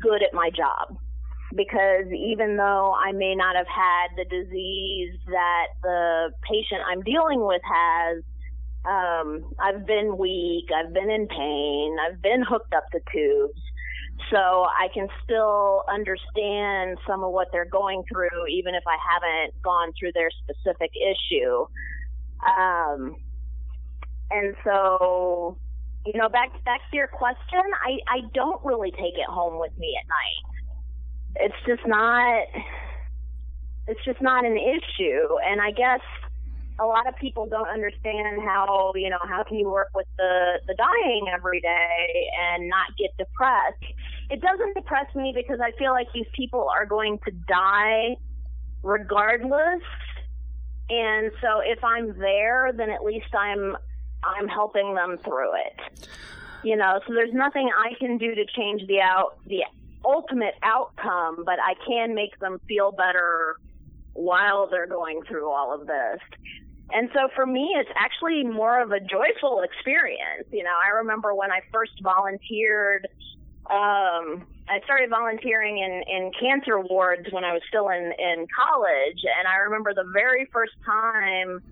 good 0.00 0.23
at 0.23 0.35
my 0.35 0.50
job. 0.50 0.99
Because 1.54 2.06
even 2.12 2.56
though 2.56 2.95
I 2.95 3.12
may 3.12 3.35
not 3.35 3.56
have 3.56 3.68
had 3.68 4.16
the 4.16 4.25
disease 4.25 5.18
that 5.26 5.66
the 5.83 6.30
patient 6.42 6.83
I'm 6.90 7.02
dealing 7.02 7.47
with 7.47 7.62
has, 7.64 8.23
um, 8.85 9.50
I've 9.59 9.87
been 9.87 10.18
weak, 10.18 10.66
I've 10.75 10.92
been 10.92 11.11
in 11.11 11.26
pain, 11.28 11.97
I've 12.06 12.21
been 12.21 12.42
hooked 12.42 12.75
up 12.75 12.85
to 12.92 13.00
tubes. 13.12 13.61
So 14.30 14.37
I 14.37 14.88
can 14.92 15.09
still 15.23 15.85
understand 15.92 16.99
some 17.06 17.23
of 17.23 17.33
what 17.33 17.49
they're 17.52 17.68
going 17.68 18.02
through, 18.11 18.47
even 18.50 18.75
if 18.75 18.83
I 18.87 18.97
haven't 18.97 19.62
gone 19.62 19.92
through 19.99 20.12
their 20.14 20.30
specific 20.42 20.90
issue. 20.97 21.66
Um, 22.44 23.16
and 24.30 24.54
so, 24.64 25.56
you 26.04 26.14
know, 26.14 26.28
back 26.28 26.52
back 26.64 26.80
to 26.90 26.96
your 26.96 27.08
question, 27.08 27.62
I 27.84 27.98
I 28.08 28.20
don't 28.34 28.64
really 28.64 28.90
take 28.90 29.14
it 29.14 29.28
home 29.28 29.60
with 29.60 29.76
me 29.78 29.96
at 30.00 30.06
night. 30.08 31.46
It's 31.46 31.66
just 31.66 31.86
not. 31.86 32.46
It's 33.88 34.04
just 34.04 34.20
not 34.20 34.44
an 34.44 34.56
issue, 34.56 35.38
and 35.48 35.60
I 35.60 35.70
guess 35.70 36.00
a 36.78 36.84
lot 36.84 37.08
of 37.08 37.16
people 37.16 37.46
don't 37.46 37.68
understand 37.68 38.42
how 38.42 38.92
you 38.94 39.08
know 39.08 39.18
how 39.22 39.42
can 39.42 39.58
you 39.58 39.68
work 39.70 39.88
with 39.94 40.06
the 40.18 40.60
the 40.66 40.74
dying 40.74 41.26
every 41.32 41.60
day 41.60 42.30
and 42.40 42.68
not 42.68 42.96
get 42.98 43.16
depressed 43.16 43.94
it 44.30 44.40
doesn't 44.40 44.74
depress 44.74 45.06
me 45.14 45.32
because 45.34 45.58
i 45.62 45.70
feel 45.78 45.92
like 45.92 46.06
these 46.12 46.26
people 46.34 46.68
are 46.68 46.84
going 46.84 47.18
to 47.24 47.30
die 47.48 48.16
regardless 48.82 49.80
and 50.90 51.32
so 51.40 51.60
if 51.64 51.82
i'm 51.84 52.18
there 52.18 52.72
then 52.74 52.90
at 52.90 53.02
least 53.04 53.34
i'm 53.34 53.76
i'm 54.24 54.48
helping 54.48 54.94
them 54.94 55.18
through 55.24 55.52
it 55.54 56.08
you 56.62 56.76
know 56.76 57.00
so 57.06 57.14
there's 57.14 57.34
nothing 57.34 57.68
i 57.76 57.94
can 57.98 58.18
do 58.18 58.34
to 58.34 58.44
change 58.56 58.82
the 58.86 59.00
out 59.00 59.38
the 59.46 59.62
ultimate 60.04 60.54
outcome 60.62 61.44
but 61.44 61.58
i 61.60 61.74
can 61.86 62.14
make 62.14 62.38
them 62.38 62.60
feel 62.68 62.92
better 62.92 63.56
while 64.12 64.68
they're 64.68 64.86
going 64.86 65.20
through 65.28 65.50
all 65.50 65.74
of 65.74 65.86
this 65.86 66.20
and 66.92 67.10
so 67.12 67.28
for 67.34 67.44
me, 67.46 67.74
it's 67.76 67.90
actually 67.96 68.44
more 68.44 68.80
of 68.80 68.92
a 68.92 69.00
joyful 69.00 69.62
experience. 69.62 70.46
You 70.52 70.62
know, 70.62 70.70
I 70.70 70.96
remember 70.98 71.34
when 71.34 71.50
I 71.50 71.60
first 71.72 71.92
volunteered, 72.02 73.08
um, 73.68 74.46
I 74.68 74.80
started 74.85 75.11
volunteering 75.11 75.78
in, 75.78 76.02
in 76.08 76.32
cancer 76.38 76.80
wards 76.80 77.26
when 77.30 77.44
I 77.44 77.52
was 77.52 77.62
still 77.68 77.88
in, 77.88 78.12
in 78.18 78.46
college. 78.50 79.23
And 79.38 79.46
I 79.46 79.56
remember 79.66 79.94
the 79.94 80.11
very 80.12 80.49
first 80.52 80.75
time 80.85 81.62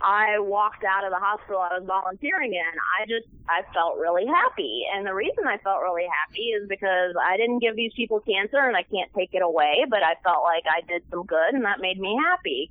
I 0.00 0.38
walked 0.38 0.84
out 0.84 1.04
of 1.04 1.10
the 1.10 1.18
hospital 1.18 1.60
I 1.60 1.76
was 1.76 1.84
volunteering 1.86 2.54
in, 2.54 2.72
I 2.96 3.04
just, 3.04 3.28
I 3.48 3.62
felt 3.74 3.98
really 3.98 4.24
happy. 4.24 4.84
And 4.94 5.04
the 5.04 5.12
reason 5.12 5.44
I 5.44 5.58
felt 5.58 5.82
really 5.82 6.06
happy 6.08 6.56
is 6.56 6.68
because 6.68 7.12
I 7.20 7.36
didn't 7.36 7.58
give 7.58 7.76
these 7.76 7.92
people 7.94 8.20
cancer 8.20 8.64
and 8.64 8.76
I 8.76 8.82
can't 8.84 9.12
take 9.12 9.34
it 9.34 9.42
away, 9.42 9.84
but 9.90 10.02
I 10.02 10.14
felt 10.24 10.42
like 10.42 10.64
I 10.64 10.80
did 10.86 11.02
some 11.10 11.26
good 11.26 11.52
and 11.52 11.64
that 11.64 11.80
made 11.80 12.00
me 12.00 12.16
happy 12.16 12.70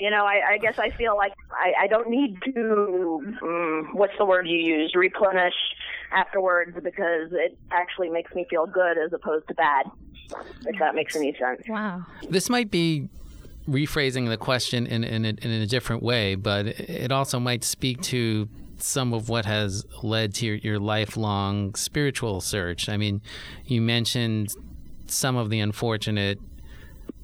you 0.00 0.10
know, 0.10 0.24
I, 0.24 0.52
I 0.52 0.58
guess 0.58 0.78
I 0.78 0.90
feel 0.90 1.16
like 1.16 1.32
I, 1.52 1.84
I 1.84 1.86
don't 1.86 2.08
need 2.08 2.38
to, 2.54 3.36
um, 3.42 3.90
what's 3.92 4.16
the 4.18 4.24
word 4.24 4.48
you 4.48 4.56
use, 4.56 4.94
replenish 4.94 5.54
afterwards 6.10 6.74
because 6.82 7.32
it 7.32 7.58
actually 7.70 8.08
makes 8.08 8.34
me 8.34 8.46
feel 8.48 8.66
good 8.66 8.98
as 8.98 9.12
opposed 9.12 9.46
to 9.48 9.54
bad, 9.54 9.86
if 10.66 10.78
that 10.78 10.94
makes 10.94 11.14
any 11.14 11.36
sense. 11.38 11.62
Wow. 11.68 12.06
This 12.28 12.48
might 12.48 12.70
be 12.70 13.08
rephrasing 13.68 14.28
the 14.28 14.36
question 14.36 14.86
in, 14.86 15.04
in, 15.04 15.24
a, 15.24 15.28
in 15.28 15.50
a 15.50 15.66
different 15.66 16.02
way, 16.02 16.34
but 16.34 16.66
it 16.66 17.12
also 17.12 17.38
might 17.38 17.62
speak 17.62 18.00
to 18.02 18.48
some 18.78 19.12
of 19.12 19.28
what 19.28 19.44
has 19.44 19.84
led 20.02 20.32
to 20.34 20.46
your, 20.46 20.56
your 20.56 20.78
lifelong 20.78 21.74
spiritual 21.74 22.40
search. 22.40 22.88
I 22.88 22.96
mean, 22.96 23.20
you 23.66 23.82
mentioned 23.82 24.48
some 25.06 25.36
of 25.36 25.50
the 25.50 25.60
unfortunate 25.60 26.38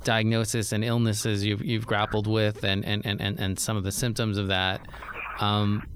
diagnosis 0.06 0.72
and 0.72 0.84
illnesses 0.84 1.44
you've, 1.44 1.62
you've 1.62 1.86
grappled 1.86 2.26
with 2.26 2.64
and, 2.64 2.84
and, 2.86 3.04
and, 3.04 3.20
and 3.20 3.58
some 3.58 3.76
of 3.76 3.82
the 3.82 3.92
symptoms 3.92 4.38
of 4.38 4.48
that. 4.48 4.80
Um, 5.40 5.86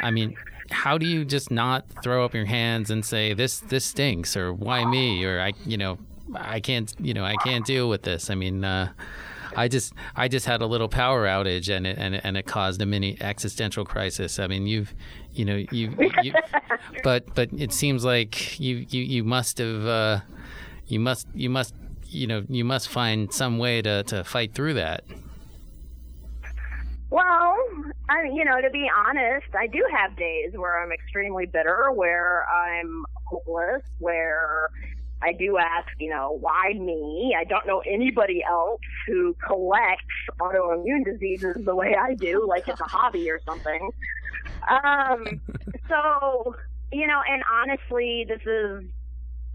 I 0.00 0.10
mean, 0.10 0.34
how 0.70 0.98
do 0.98 1.06
you 1.06 1.24
just 1.24 1.50
not 1.50 1.84
throw 2.02 2.24
up 2.24 2.34
your 2.34 2.46
hands 2.46 2.90
and 2.90 3.04
say 3.04 3.34
this 3.34 3.60
this 3.60 3.84
stinks 3.84 4.36
or 4.36 4.52
why 4.52 4.84
me 4.84 5.22
or 5.24 5.38
I 5.38 5.52
you 5.66 5.76
know 5.76 5.98
I 6.34 6.60
can't 6.60 6.92
you 6.98 7.14
know 7.14 7.24
I 7.24 7.36
can't 7.36 7.64
deal 7.64 7.88
with 7.88 8.02
this. 8.02 8.30
I 8.30 8.34
mean, 8.34 8.64
uh, 8.64 8.92
I 9.54 9.68
just 9.68 9.92
I 10.16 10.26
just 10.26 10.46
had 10.46 10.62
a 10.62 10.66
little 10.66 10.88
power 10.88 11.26
outage 11.26 11.74
and 11.74 11.86
it 11.86 11.98
and 11.98 12.14
and 12.24 12.36
it 12.36 12.46
caused 12.46 12.80
a 12.80 12.86
mini 12.86 13.16
existential 13.20 13.84
crisis. 13.84 14.38
I 14.38 14.46
mean, 14.46 14.66
you've 14.66 14.94
you 15.32 15.44
know 15.44 15.62
you, 15.70 15.94
you 16.22 16.32
but 17.04 17.34
but 17.34 17.50
it 17.52 17.72
seems 17.72 18.04
like 18.04 18.58
you 18.58 18.86
you 18.88 19.02
you 19.02 19.22
must 19.22 19.58
have 19.58 19.86
uh, 19.86 20.20
you 20.86 20.98
must 20.98 21.28
you 21.34 21.50
must 21.50 21.74
you 22.14 22.26
know 22.26 22.44
you 22.48 22.64
must 22.64 22.88
find 22.88 23.32
some 23.32 23.58
way 23.58 23.82
to, 23.82 24.02
to 24.04 24.24
fight 24.24 24.54
through 24.54 24.74
that. 24.74 25.04
Well, 27.10 27.56
I 28.08 28.24
you 28.32 28.44
know, 28.44 28.60
to 28.60 28.70
be 28.70 28.88
honest, 29.06 29.46
I 29.58 29.66
do 29.66 29.84
have 29.92 30.16
days 30.16 30.52
where 30.54 30.82
I'm 30.82 30.92
extremely 30.92 31.46
bitter, 31.46 31.90
where 31.92 32.46
I'm 32.48 33.04
hopeless, 33.26 33.82
where 33.98 34.68
I 35.22 35.32
do 35.32 35.56
ask, 35.56 35.88
you 35.98 36.10
know, 36.10 36.36
why 36.40 36.74
me? 36.74 37.34
I 37.38 37.44
don't 37.44 37.66
know 37.66 37.82
anybody 37.86 38.44
else 38.46 38.80
who 39.06 39.34
collects 39.46 40.04
autoimmune 40.38 41.04
diseases 41.04 41.56
the 41.64 41.74
way 41.74 41.96
I 41.98 42.14
do, 42.14 42.46
like 42.46 42.68
it's 42.68 42.80
a 42.80 42.84
hobby 42.84 43.30
or 43.30 43.40
something. 43.46 43.90
Um, 44.68 45.40
so, 45.88 46.54
you 46.92 47.06
know, 47.06 47.22
and 47.26 47.42
honestly, 47.50 48.26
this 48.28 48.42
is 48.46 48.84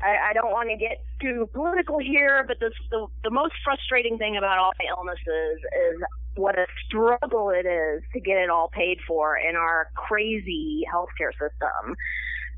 I, 0.02 0.30
I 0.30 0.34
don't 0.34 0.52
want 0.52 0.70
to 0.70 0.78
get 0.78 1.04
too 1.22 1.50
political 1.54 2.00
here, 2.00 2.44
but 2.48 2.60
this, 2.60 2.74
the, 2.90 3.08
the 3.24 3.30
most 3.30 3.54
frustrating 3.64 4.18
thing 4.18 4.38
about 4.38 4.58
all 4.58 4.72
my 4.80 4.86
illnesses 4.90 5.60
is 5.60 6.02
what 6.36 6.58
a 6.58 6.66
struggle 6.86 7.50
it 7.50 7.66
is 7.66 8.02
to 8.14 8.20
get 8.20 8.38
it 8.38 8.50
all 8.50 8.70
paid 8.70 8.98
for 9.08 9.38
in 9.38 9.56
our 9.56 9.90
crazy 9.96 10.84
healthcare 10.92 11.32
system. 11.34 11.96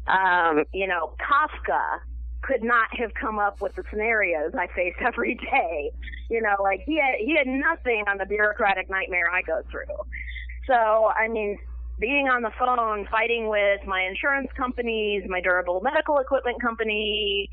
Um, 0.08 0.66
you 0.74 0.88
know, 0.88 1.14
Kafka 1.20 2.00
could 2.42 2.64
not 2.64 2.88
have 2.98 3.14
come 3.14 3.40
up 3.40 3.62
with 3.62 3.76
the 3.76 3.84
scenarios 3.90 4.52
I 4.58 4.68
face 4.76 4.96
every 5.06 5.36
day. 5.36 5.92
You 6.30 6.42
know, 6.42 6.56
like 6.62 6.82
he 6.86 6.98
had 6.98 7.16
he 7.20 7.36
had 7.36 7.48
nothing 7.48 8.06
on 8.08 8.18
the 8.18 8.26
bureaucratic 8.26 8.90
nightmare 8.90 9.30
I 9.32 9.42
go 9.42 9.62
through. 9.70 9.96
So, 10.68 11.12
I 11.16 11.28
mean, 11.28 11.58
being 12.02 12.28
on 12.28 12.42
the 12.42 12.52
phone 12.58 13.08
fighting 13.10 13.48
with 13.48 13.86
my 13.86 14.02
insurance 14.02 14.50
companies, 14.58 15.24
my 15.30 15.40
durable 15.40 15.80
medical 15.82 16.18
equipment 16.18 16.60
company, 16.60 17.48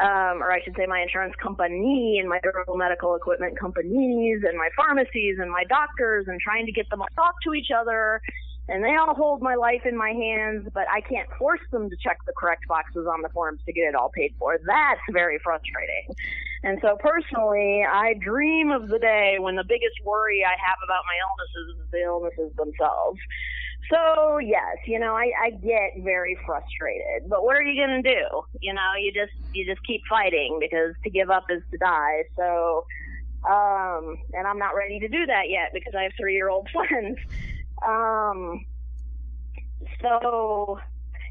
um, 0.00 0.42
or 0.42 0.50
I 0.50 0.62
should 0.64 0.74
say 0.76 0.86
my 0.86 1.00
insurance 1.00 1.34
company 1.42 2.18
and 2.18 2.28
my 2.28 2.40
durable 2.42 2.76
medical 2.76 3.14
equipment 3.14 3.58
companies 3.60 4.42
and 4.48 4.56
my 4.56 4.70
pharmacies 4.74 5.36
and 5.38 5.50
my 5.50 5.64
doctors 5.68 6.26
and 6.28 6.40
trying 6.40 6.64
to 6.66 6.72
get 6.72 6.88
them 6.88 7.00
to 7.00 7.14
talk 7.14 7.34
to 7.44 7.54
each 7.54 7.68
other. 7.70 8.22
And 8.68 8.84
they 8.84 8.94
all 8.94 9.14
hold 9.14 9.42
my 9.42 9.56
life 9.56 9.82
in 9.84 9.96
my 9.98 10.10
hands, 10.10 10.68
but 10.72 10.86
I 10.88 11.00
can't 11.00 11.28
force 11.38 11.60
them 11.72 11.90
to 11.90 11.96
check 11.96 12.18
the 12.24 12.32
correct 12.38 12.68
boxes 12.68 13.04
on 13.06 13.20
the 13.20 13.28
forms 13.30 13.60
to 13.66 13.72
get 13.72 13.82
it 13.82 13.96
all 13.96 14.10
paid 14.14 14.32
for. 14.38 14.58
That's 14.64 15.00
very 15.10 15.40
frustrating. 15.42 16.14
And 16.62 16.78
so 16.80 16.96
personally, 17.00 17.82
I 17.82 18.14
dream 18.14 18.70
of 18.70 18.88
the 18.88 18.98
day 18.98 19.36
when 19.40 19.56
the 19.56 19.64
biggest 19.64 19.98
worry 20.04 20.44
I 20.44 20.54
have 20.54 20.78
about 20.84 21.02
my 21.08 21.16
illnesses 21.18 21.82
is 21.82 21.90
the 21.90 22.02
illnesses 22.04 22.54
themselves. 22.56 23.18
So 23.90 24.38
yes, 24.38 24.76
you 24.86 24.98
know, 24.98 25.14
I, 25.14 25.32
I 25.42 25.50
get 25.50 26.04
very 26.04 26.38
frustrated, 26.46 27.28
but 27.28 27.42
what 27.42 27.56
are 27.56 27.62
you 27.62 27.84
going 27.84 28.02
to 28.02 28.08
do? 28.08 28.42
You 28.60 28.72
know, 28.72 28.90
you 29.00 29.12
just, 29.12 29.32
you 29.52 29.66
just 29.66 29.84
keep 29.84 30.02
fighting 30.08 30.58
because 30.60 30.94
to 31.02 31.10
give 31.10 31.30
up 31.30 31.46
is 31.50 31.62
to 31.72 31.78
die. 31.78 32.22
So, 32.36 32.84
um, 33.48 34.16
and 34.32 34.46
I'm 34.46 34.58
not 34.58 34.76
ready 34.76 35.00
to 35.00 35.08
do 35.08 35.26
that 35.26 35.48
yet 35.48 35.70
because 35.74 35.94
I 35.98 36.04
have 36.04 36.12
three 36.18 36.34
year 36.34 36.48
old 36.48 36.68
twins. 36.72 37.18
Um, 37.80 38.66
so, 40.02 40.78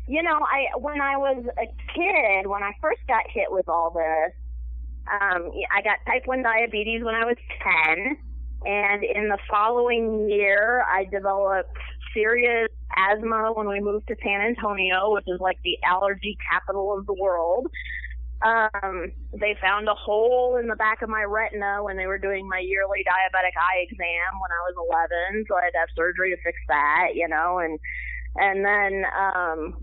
you 0.08 0.24
know, 0.24 0.40
I, 0.42 0.78
when 0.80 1.00
I 1.00 1.18
was 1.18 1.46
a 1.46 1.66
kid, 1.94 2.48
when 2.48 2.64
I 2.64 2.72
first 2.82 3.02
got 3.08 3.24
hit 3.32 3.52
with 3.52 3.70
all 3.70 3.92
this, 3.92 4.34
um, 5.12 5.52
I 5.72 5.82
got 5.84 5.98
type 6.08 6.24
1 6.26 6.42
diabetes 6.42 7.04
when 7.04 7.16
I 7.16 7.26
was 7.26 7.38
10. 7.96 8.18
And 8.66 9.04
in 9.04 9.30
the 9.30 9.38
following 9.50 10.30
year, 10.30 10.84
I 10.92 11.06
developed 11.06 11.78
serious 12.14 12.70
asthma 12.96 13.52
when 13.54 13.68
we 13.68 13.80
moved 13.80 14.08
to 14.08 14.16
San 14.24 14.42
Antonio, 14.42 15.14
which 15.14 15.26
is 15.28 15.40
like 15.40 15.60
the 15.64 15.78
allergy 15.86 16.38
capital 16.52 16.98
of 16.98 17.06
the 17.06 17.14
world. 17.14 17.68
Um, 18.42 19.12
they 19.34 19.58
found 19.60 19.90
a 19.90 19.96
hole 19.96 20.58
in 20.62 20.68
the 20.68 20.76
back 20.76 21.02
of 21.02 21.10
my 21.10 21.24
retina 21.24 21.84
when 21.84 21.98
they 21.98 22.08
were 22.08 22.18
doing 22.18 22.48
my 22.48 22.60
yearly 22.60 23.04
diabetic 23.04 23.52
eye 23.60 23.84
exam 23.84 24.40
when 24.40 24.52
I 24.52 24.62
was 24.64 24.76
11, 25.30 25.46
so 25.48 25.58
I 25.58 25.66
had 25.66 25.72
to 25.72 25.80
have 25.80 25.90
surgery 25.96 26.32
to 26.32 26.42
fix 26.42 26.58
that, 26.70 27.16
you 27.16 27.28
know, 27.28 27.60
and 27.60 27.80
and 28.38 28.64
then 28.64 29.04
um, 29.12 29.76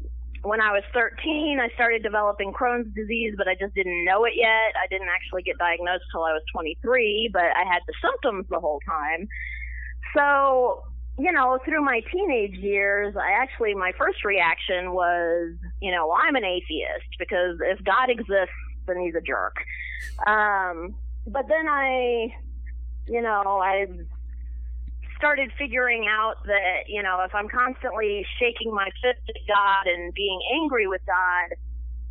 when 0.43 0.61
I 0.61 0.73
was 0.73 0.85
13, 0.95 1.59
I 1.61 1.69
started 1.75 2.03
developing 2.03 2.53
Crohn's 2.53 2.95
disease, 2.95 3.35
but 3.37 3.49
I 3.49 3.57
just 3.59 3.75
didn't 3.75 4.05
know 4.05 4.25
it 4.25 4.35
yet. 4.37 4.73
I 4.79 4.87
didn't 4.89 5.09
actually 5.09 5.43
get 5.43 5.59
diagnosed 5.59 6.05
till 6.13 6.23
I 6.23 6.33
was 6.33 6.43
23, 6.53 7.31
but 7.33 7.43
I 7.43 7.65
had 7.67 7.83
the 7.87 7.95
symptoms 8.01 8.47
the 8.49 8.61
whole 8.61 8.81
time. 8.87 9.29
So 10.15 10.85
you 11.19 11.33
know, 11.33 11.59
through 11.65 11.83
my 11.83 12.01
teenage 12.13 12.57
years, 12.57 13.15
I 13.17 13.33
actually, 13.33 13.75
my 13.75 13.93
first 13.99 14.25
reaction 14.25 14.93
was, 14.93 15.55
you 15.81 15.91
know, 15.91 16.13
I'm 16.13 16.37
an 16.37 16.45
atheist 16.45 17.09
because 17.19 17.57
if 17.63 17.83
God 17.85 18.11
exists, 18.11 18.55
then 18.87 19.01
he's 19.01 19.15
a 19.15 19.23
jerk. 19.23 19.57
Um, 20.27 20.95
but 21.27 21.49
then 21.49 21.69
I, 21.69 22.35
you 23.07 23.23
know, 23.23 23.61
I 23.63 23.87
started 25.17 25.51
figuring 25.59 26.07
out 26.07 26.45
that, 26.45 26.89
you 26.89 27.03
know, 27.03 27.23
if 27.27 27.35
I'm 27.35 27.49
constantly 27.49 28.27
shaking 28.39 28.73
my 28.75 28.91
fist 29.03 29.23
at 29.29 29.41
God 29.49 29.87
and 29.87 30.13
being 30.13 30.39
angry 30.55 30.87
with 30.87 31.01
God, 31.07 31.57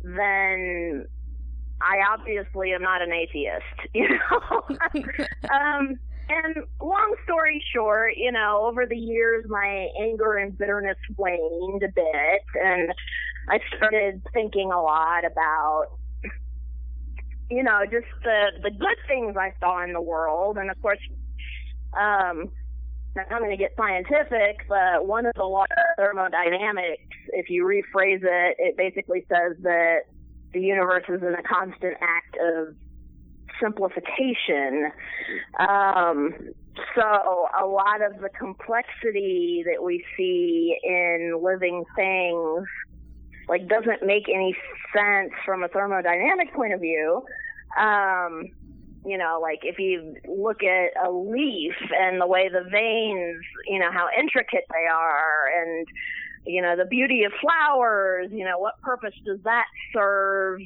then 0.02 1.06
I 1.80 1.98
obviously 2.12 2.72
am 2.72 2.82
not 2.82 3.02
an 3.02 3.12
atheist, 3.12 3.64
you 3.94 4.08
know. 4.08 4.62
um, 5.50 5.98
and 6.28 6.56
long 6.80 7.14
story 7.24 7.62
short, 7.74 8.12
you 8.16 8.32
know, 8.32 8.64
over 8.66 8.86
the 8.86 8.96
years, 8.96 9.44
my 9.48 9.88
anger 10.00 10.34
and 10.34 10.56
bitterness 10.56 10.96
waned 11.16 11.82
a 11.82 11.88
bit, 11.88 12.42
and 12.62 12.92
I 13.48 13.60
started 13.76 14.22
thinking 14.32 14.72
a 14.72 14.80
lot 14.80 15.24
about, 15.24 15.86
you 17.50 17.62
know, 17.62 17.82
just 17.84 18.06
the 18.24 18.50
the 18.62 18.70
good 18.70 18.98
things 19.06 19.36
I 19.36 19.52
saw 19.60 19.84
in 19.84 19.92
the 19.92 20.02
world, 20.02 20.58
and 20.58 20.70
of 20.70 20.80
course, 20.82 20.98
um, 21.96 22.50
I'm 23.18 23.38
going 23.38 23.50
to 23.50 23.56
get 23.56 23.72
scientific, 23.76 24.66
but 24.68 25.06
one 25.06 25.26
of 25.26 25.32
the 25.36 25.44
laws 25.44 25.68
of 25.70 25.84
thermodynamics, 25.96 27.02
if 27.28 27.48
you 27.48 27.64
rephrase 27.64 28.22
it, 28.22 28.56
it 28.58 28.76
basically 28.76 29.24
says 29.28 29.56
that 29.62 30.00
the 30.52 30.60
universe 30.60 31.04
is 31.08 31.22
in 31.22 31.34
a 31.34 31.42
constant 31.42 31.96
act 32.00 32.36
of 32.40 32.74
simplification. 33.60 34.90
Um, 35.58 36.34
so 36.94 37.48
a 37.60 37.66
lot 37.66 38.02
of 38.02 38.20
the 38.20 38.28
complexity 38.38 39.64
that 39.66 39.82
we 39.82 40.04
see 40.16 40.76
in 40.82 41.40
living 41.42 41.84
things 41.94 42.66
like 43.48 43.68
doesn't 43.68 44.04
make 44.04 44.28
any 44.28 44.56
sense 44.94 45.30
from 45.44 45.62
a 45.62 45.68
thermodynamic 45.68 46.52
point 46.54 46.72
of 46.72 46.80
view. 46.80 47.22
Um, 47.78 48.48
you 49.04 49.16
know, 49.16 49.38
like 49.40 49.60
if 49.62 49.78
you 49.78 50.16
look 50.28 50.62
at 50.64 50.90
a 51.06 51.10
leaf 51.10 51.74
and 51.96 52.20
the 52.20 52.26
way 52.26 52.48
the 52.48 52.68
veins, 52.70 53.44
you 53.68 53.78
know, 53.78 53.90
how 53.92 54.08
intricate 54.18 54.64
they 54.70 54.86
are 54.92 55.48
and 55.62 55.86
you 56.46 56.62
know, 56.62 56.76
the 56.76 56.84
beauty 56.84 57.24
of 57.24 57.32
flowers, 57.40 58.28
you 58.30 58.44
know, 58.44 58.58
what 58.58 58.80
purpose 58.80 59.14
does 59.24 59.38
that 59.44 59.66
serve? 59.92 60.60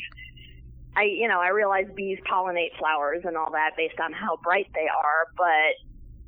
I, 0.96 1.04
you 1.04 1.28
know, 1.28 1.40
I 1.40 1.48
realize 1.48 1.86
bees 1.94 2.18
pollinate 2.30 2.76
flowers 2.78 3.22
and 3.24 3.36
all 3.36 3.50
that 3.52 3.72
based 3.76 4.00
on 4.00 4.12
how 4.12 4.38
bright 4.42 4.66
they 4.74 4.88
are, 4.88 5.26
but 5.36 5.74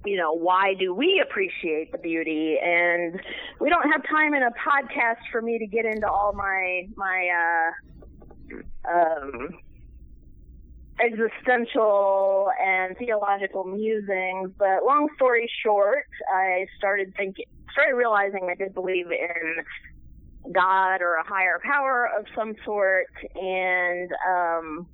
you 0.05 0.17
know, 0.17 0.33
why 0.33 0.75
do 0.79 0.95
we 0.95 1.23
appreciate 1.25 1.93
the 1.93 1.99
beauty? 1.99 2.57
And 2.63 3.21
we 3.61 3.69
don't 3.69 3.91
have 3.91 4.03
time 4.09 4.35
in 4.35 4.43
a 4.43 4.51
podcast 4.51 5.21
for 5.31 5.41
me 5.41 5.59
to 5.59 5.67
get 5.67 5.85
into 5.85 6.09
all 6.09 6.33
my 6.33 6.89
my 6.97 7.71
uh, 8.89 8.93
um, 8.93 9.49
existential 11.01 12.51
and 12.61 12.97
theological 12.99 13.65
musings. 13.65 14.51
But 14.59 14.85
long 14.85 15.09
story 15.17 15.51
short, 15.65 16.07
I 16.33 16.67
started 16.79 17.13
thinking, 17.17 17.45
started 17.73 17.95
realizing 17.95 18.49
I 18.51 18.55
did 18.55 18.75
believe 18.75 19.07
in 19.07 19.65
God 20.51 21.03
or 21.03 21.15
a 21.15 21.25
higher 21.27 21.61
power 21.63 22.09
of 22.19 22.27
some 22.35 22.55
sort, 22.65 23.13
and 23.35 24.11
um, 24.29 24.87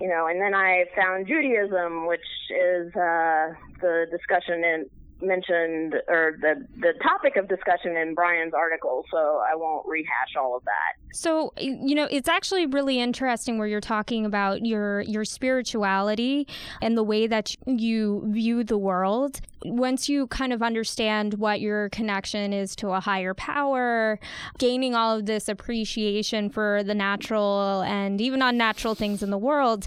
you 0.00 0.08
know, 0.08 0.26
and 0.26 0.40
then 0.40 0.54
I 0.54 0.84
found 0.96 1.26
Judaism, 1.26 2.06
which 2.06 2.20
is 2.50 2.88
uh, 2.94 3.54
the 3.80 4.06
discussion 4.10 4.64
in 4.64 4.90
mentioned 5.22 5.94
or 6.08 6.36
the 6.40 6.66
the 6.78 6.92
topic 7.02 7.36
of 7.36 7.48
discussion 7.48 7.96
in 7.96 8.14
Brian's 8.14 8.54
article, 8.54 9.04
so 9.10 9.42
I 9.50 9.54
won't 9.54 9.86
rehash 9.86 10.36
all 10.38 10.56
of 10.56 10.64
that. 10.64 11.16
So, 11.16 11.52
you 11.58 11.94
know, 11.94 12.08
it's 12.10 12.28
actually 12.28 12.66
really 12.66 13.00
interesting 13.00 13.58
where 13.58 13.66
you're 13.66 13.80
talking 13.80 14.24
about 14.24 14.64
your 14.64 15.00
your 15.02 15.24
spirituality 15.24 16.46
and 16.80 16.96
the 16.96 17.02
way 17.02 17.26
that 17.26 17.54
you 17.66 18.24
view 18.28 18.64
the 18.64 18.78
world. 18.78 19.40
Once 19.64 20.08
you 20.08 20.26
kind 20.28 20.52
of 20.52 20.62
understand 20.62 21.34
what 21.34 21.60
your 21.60 21.88
connection 21.90 22.52
is 22.52 22.74
to 22.76 22.90
a 22.90 23.00
higher 23.00 23.34
power, 23.34 24.18
gaining 24.58 24.94
all 24.94 25.16
of 25.16 25.26
this 25.26 25.48
appreciation 25.48 26.48
for 26.48 26.82
the 26.82 26.94
natural 26.94 27.82
and 27.82 28.20
even 28.20 28.42
unnatural 28.42 28.94
things 28.94 29.22
in 29.22 29.30
the 29.30 29.38
world, 29.38 29.86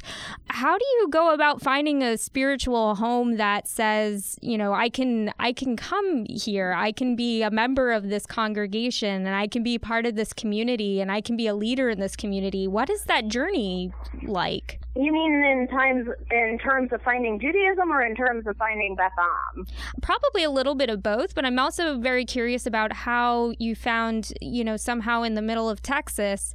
how 0.49 0.77
do 0.77 0.85
you 0.99 1.07
go 1.09 1.33
about 1.33 1.61
finding 1.61 2.03
a 2.03 2.17
spiritual 2.17 2.95
home 2.95 3.37
that 3.37 3.67
says, 3.67 4.37
you 4.41 4.57
know, 4.57 4.73
I 4.73 4.89
can 4.89 5.33
I 5.39 5.53
can 5.53 5.75
come 5.75 6.25
here. 6.29 6.73
I 6.73 6.91
can 6.91 7.15
be 7.15 7.41
a 7.41 7.49
member 7.49 7.91
of 7.91 8.09
this 8.09 8.25
congregation 8.25 9.25
and 9.25 9.35
I 9.35 9.47
can 9.47 9.63
be 9.63 9.77
part 9.79 10.05
of 10.05 10.15
this 10.15 10.33
community 10.33 11.01
and 11.01 11.11
I 11.11 11.21
can 11.21 11.35
be 11.35 11.47
a 11.47 11.55
leader 11.55 11.89
in 11.89 11.99
this 11.99 12.15
community. 12.15 12.67
What 12.67 12.89
is 12.89 13.05
that 13.05 13.27
journey 13.27 13.91
like? 14.23 14.79
You 14.95 15.11
mean 15.11 15.33
in 15.33 15.67
times 15.69 16.07
in 16.29 16.59
terms 16.59 16.91
of 16.93 17.01
finding 17.01 17.39
Judaism 17.39 17.91
or 17.91 18.05
in 18.05 18.15
terms 18.15 18.45
of 18.45 18.55
finding 18.57 18.95
Beth 18.95 19.11
Am? 19.57 19.62
Probably 20.01 20.43
a 20.43 20.49
little 20.49 20.75
bit 20.75 20.89
of 20.89 21.01
both, 21.03 21.35
but 21.35 21.45
I'm 21.45 21.59
also 21.59 21.97
very 21.97 22.25
curious 22.25 22.65
about 22.65 22.93
how 22.93 23.53
you 23.59 23.75
found, 23.75 24.33
you 24.41 24.63
know, 24.63 24.77
somehow 24.77 25.23
in 25.23 25.33
the 25.33 25.41
middle 25.41 25.69
of 25.69 25.81
Texas, 25.81 26.53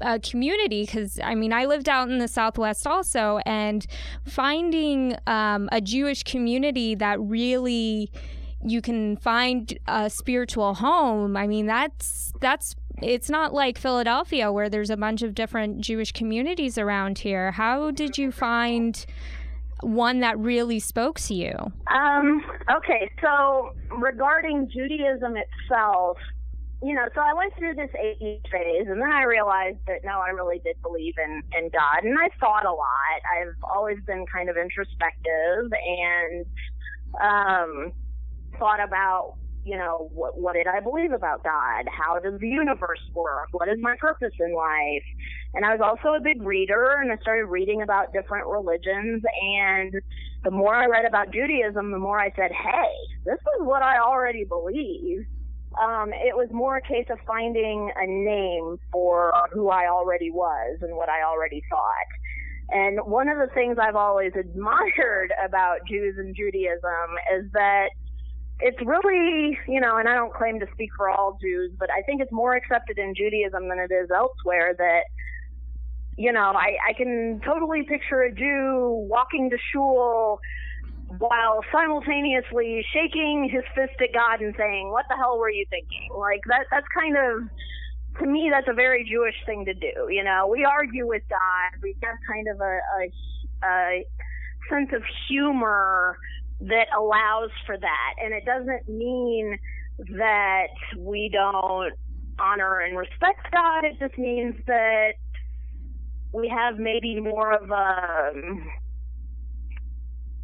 a 0.00 0.18
community 0.18 0.84
because 0.84 1.20
I 1.22 1.34
mean 1.34 1.52
I 1.52 1.66
lived 1.66 1.88
out 1.88 2.08
in 2.08 2.18
the 2.18 2.28
Southwest 2.28 2.86
also, 2.86 3.38
and 3.46 3.86
finding 4.26 5.16
um, 5.26 5.68
a 5.72 5.80
Jewish 5.80 6.22
community 6.22 6.94
that 6.94 7.20
really 7.20 8.10
you 8.64 8.82
can 8.82 9.16
find 9.16 9.78
a 9.86 10.10
spiritual 10.10 10.74
home. 10.74 11.36
I 11.36 11.46
mean 11.46 11.66
that's 11.66 12.32
that's 12.40 12.76
it's 13.02 13.30
not 13.30 13.54
like 13.54 13.78
Philadelphia 13.78 14.52
where 14.52 14.68
there's 14.68 14.90
a 14.90 14.96
bunch 14.96 15.22
of 15.22 15.34
different 15.34 15.80
Jewish 15.80 16.12
communities 16.12 16.76
around 16.76 17.18
here. 17.18 17.52
How 17.52 17.90
did 17.90 18.18
you 18.18 18.30
find? 18.30 19.04
One 19.82 20.20
that 20.20 20.38
really 20.38 20.78
spoke 20.78 21.18
to 21.20 21.34
you? 21.34 21.52
Um, 21.92 22.42
okay, 22.76 23.10
so 23.22 23.70
regarding 23.90 24.68
Judaism 24.70 25.34
itself, 25.36 26.16
you 26.82 26.94
know, 26.94 27.06
so 27.14 27.20
I 27.20 27.34
went 27.34 27.54
through 27.58 27.74
this 27.74 27.90
eight 27.98 28.40
phase, 28.50 28.86
and 28.88 29.00
then 29.00 29.12
I 29.12 29.24
realized 29.24 29.78
that 29.86 30.00
no, 30.02 30.20
I 30.20 30.30
really 30.30 30.60
did 30.60 30.80
believe 30.80 31.14
in 31.22 31.42
in 31.58 31.68
God, 31.68 32.04
and 32.04 32.16
I 32.18 32.28
thought 32.38 32.64
a 32.64 32.72
lot. 32.72 33.20
I've 33.36 33.54
always 33.62 33.98
been 34.06 34.24
kind 34.32 34.48
of 34.48 34.56
introspective 34.56 35.70
and 35.70 36.46
um, 37.20 37.92
thought 38.58 38.82
about, 38.82 39.34
you 39.64 39.76
know, 39.76 40.10
what 40.12 40.38
what 40.38 40.54
did 40.54 40.66
I 40.66 40.80
believe 40.80 41.12
about 41.12 41.44
God? 41.44 41.84
How 41.90 42.18
does 42.18 42.40
the 42.40 42.48
universe 42.48 43.00
work? 43.14 43.48
What 43.52 43.68
is 43.68 43.78
my 43.80 43.96
purpose 44.00 44.32
in 44.38 44.54
life? 44.54 45.04
And 45.54 45.64
I 45.64 45.74
was 45.74 45.80
also 45.82 46.14
a 46.14 46.20
big 46.20 46.42
reader, 46.42 46.96
and 47.00 47.12
I 47.12 47.16
started 47.22 47.46
reading 47.46 47.82
about 47.82 48.12
different 48.12 48.46
religions 48.46 49.22
and. 49.42 49.94
The 50.42 50.50
more 50.50 50.74
I 50.74 50.86
read 50.86 51.04
about 51.04 51.34
Judaism, 51.34 51.90
the 51.90 51.98
more 51.98 52.18
I 52.18 52.30
said, 52.34 52.50
"Hey, 52.50 52.94
this 53.26 53.34
is 53.34 53.60
what 53.60 53.82
I 53.82 53.98
already 53.98 54.46
believe." 54.46 55.26
um, 55.78 56.10
it 56.12 56.34
was 56.34 56.48
more 56.50 56.78
a 56.78 56.82
case 56.82 57.06
of 57.10 57.18
finding 57.26 57.90
a 57.96 58.06
name 58.06 58.76
for 58.90 59.32
who 59.52 59.68
I 59.68 59.86
already 59.86 60.30
was 60.30 60.78
and 60.82 60.96
what 60.96 61.08
I 61.08 61.22
already 61.22 61.62
thought. 61.70 62.10
And 62.70 62.98
one 63.04 63.28
of 63.28 63.38
the 63.38 63.52
things 63.54 63.78
I've 63.80 63.96
always 63.96 64.32
admired 64.38 65.32
about 65.44 65.78
Jews 65.88 66.16
and 66.18 66.34
Judaism 66.34 67.10
is 67.36 67.50
that 67.52 67.90
it's 68.62 68.78
really, 68.84 69.58
you 69.68 69.80
know, 69.80 69.96
and 69.96 70.08
I 70.08 70.14
don't 70.14 70.32
claim 70.32 70.60
to 70.60 70.66
speak 70.72 70.90
for 70.96 71.08
all 71.08 71.38
Jews, 71.40 71.72
but 71.78 71.88
I 71.90 72.02
think 72.02 72.20
it's 72.20 72.32
more 72.32 72.54
accepted 72.54 72.98
in 72.98 73.14
Judaism 73.14 73.68
than 73.68 73.78
it 73.78 73.92
is 73.92 74.10
elsewhere 74.10 74.74
that, 74.76 75.02
you 76.16 76.32
know, 76.32 76.52
I, 76.54 76.76
I 76.88 76.92
can 76.92 77.40
totally 77.44 77.82
picture 77.82 78.22
a 78.22 78.32
Jew 78.32 79.06
walking 79.08 79.50
to 79.50 79.56
shul 79.72 80.40
while 81.18 81.60
simultaneously 81.72 82.84
shaking 82.92 83.48
his 83.50 83.64
fist 83.74 83.98
at 84.00 84.12
God 84.14 84.40
and 84.40 84.54
saying, 84.56 84.90
"What 84.92 85.06
the 85.08 85.16
hell 85.16 85.38
were 85.38 85.50
you 85.50 85.66
thinking?" 85.68 86.08
Like 86.16 86.40
that. 86.46 86.66
That's 86.70 86.86
kind 86.94 87.16
of 87.16 87.48
to 88.18 88.26
me, 88.26 88.50
that's 88.52 88.68
a 88.68 88.74
very 88.74 89.08
Jewish 89.08 89.34
thing 89.46 89.64
to 89.64 89.74
do. 89.74 90.08
You 90.10 90.24
know, 90.24 90.48
we 90.50 90.64
argue 90.64 91.06
with 91.06 91.22
God. 91.28 91.80
We 91.82 91.96
have 92.02 92.12
got 92.12 92.18
kind 92.30 92.48
of 92.48 92.60
a, 92.60 92.78
a, 92.98 93.66
a 93.66 94.06
sense 94.68 94.90
of 94.94 95.02
humor 95.28 96.18
that 96.60 96.86
allows 96.96 97.50
for 97.66 97.76
that, 97.78 98.14
and 98.22 98.34
it 98.34 98.44
doesn't 98.44 98.88
mean 98.88 99.58
that 100.16 100.68
we 100.98 101.30
don't 101.32 101.92
honor 102.38 102.80
and 102.80 102.96
respect 102.96 103.46
God. 103.52 103.84
It 103.84 103.98
just 103.98 104.18
means 104.18 104.54
that 104.66 105.12
we 106.32 106.48
have 106.48 106.78
maybe 106.78 107.20
more 107.20 107.52
of 107.52 107.70
a 107.70 108.32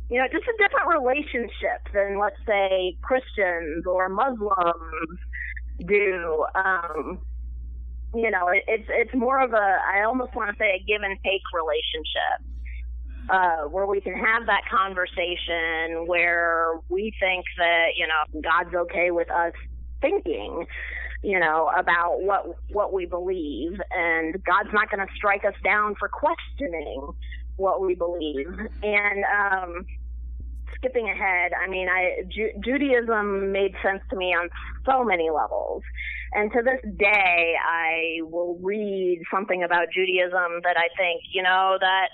you 0.09 0.21
know, 0.21 0.27
just 0.31 0.47
a 0.47 0.55
different 0.59 0.87
relationship 0.87 1.83
than, 1.93 2.19
let's 2.19 2.39
say, 2.47 2.97
Christians 3.03 3.87
or 3.87 4.09
Muslims 4.09 5.19
do. 5.85 6.47
Um, 6.55 7.19
you 8.15 8.31
know, 8.31 8.49
it, 8.49 8.63
it's 8.69 8.89
it's 8.89 9.15
more 9.15 9.43
of 9.43 9.53
a 9.53 9.79
I 9.93 10.05
almost 10.07 10.35
want 10.35 10.51
to 10.51 10.57
say 10.59 10.79
a 10.79 10.85
give 10.87 11.03
and 11.03 11.19
take 11.25 11.43
relationship. 11.53 12.39
Uh, 13.29 13.63
where 13.71 13.87
we 13.87 14.01
can 14.01 14.15
have 14.15 14.47
that 14.47 14.63
conversation 14.71 16.07
where 16.07 16.75
we 16.89 17.13
think 17.19 17.45
that 17.59 17.89
you 17.97 18.07
know 18.07 18.41
God's 18.41 18.75
okay 18.75 19.11
with 19.11 19.29
us 19.31 19.53
thinking 20.01 20.65
you 21.23 21.41
know 21.41 21.69
about 21.77 22.19
what 22.21 22.47
what 22.71 22.93
we 22.93 23.07
believe. 23.07 23.81
And 23.91 24.35
God's 24.45 24.73
not 24.73 24.91
going 24.91 25.05
to 25.05 25.13
strike 25.17 25.45
us 25.45 25.55
down 25.65 25.97
for 25.99 26.09
questioning 26.09 27.09
what 27.57 27.81
we 27.81 27.95
believe. 27.97 28.47
And 28.83 29.25
um 29.25 29.87
skipping 30.77 31.09
ahead 31.09 31.53
I 31.61 31.69
mean 31.69 31.89
I 31.89 32.23
Ju- 32.29 32.61
Judaism 32.65 33.51
made 33.51 33.75
sense 33.83 34.03
to 34.11 34.17
me 34.17 34.27
on 34.35 34.49
so 34.89 35.03
many 35.03 35.31
levels. 35.31 35.83
And 36.33 36.53
to 36.53 36.63
this 36.63 36.81
day, 36.99 37.55
I 37.65 38.19
will 38.23 38.59
read 38.61 39.23
something 39.33 39.63
about 39.63 39.87
Judaism 39.95 40.61
that 40.65 40.77
I 40.77 40.89
think, 40.99 41.23
you 41.33 41.43
know, 41.43 41.79
that 41.81 42.09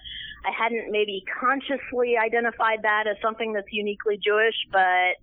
I 0.45 0.51
hadn't 0.51 0.91
maybe 0.91 1.25
consciously 1.41 2.17
identified 2.17 2.83
that 2.83 3.07
as 3.07 3.17
something 3.23 3.53
that's 3.53 3.71
uniquely 3.71 4.19
Jewish, 4.23 4.57
but 4.73 5.17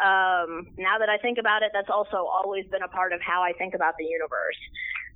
um, 0.00 0.66
now 0.76 0.98
that 0.98 1.08
I 1.08 1.18
think 1.18 1.38
about 1.38 1.62
it, 1.62 1.70
that's 1.72 1.90
also 1.90 2.26
always 2.26 2.66
been 2.66 2.82
a 2.82 2.88
part 2.88 3.12
of 3.12 3.20
how 3.20 3.42
I 3.42 3.52
think 3.52 3.74
about 3.74 3.94
the 3.98 4.04
universe. 4.04 4.58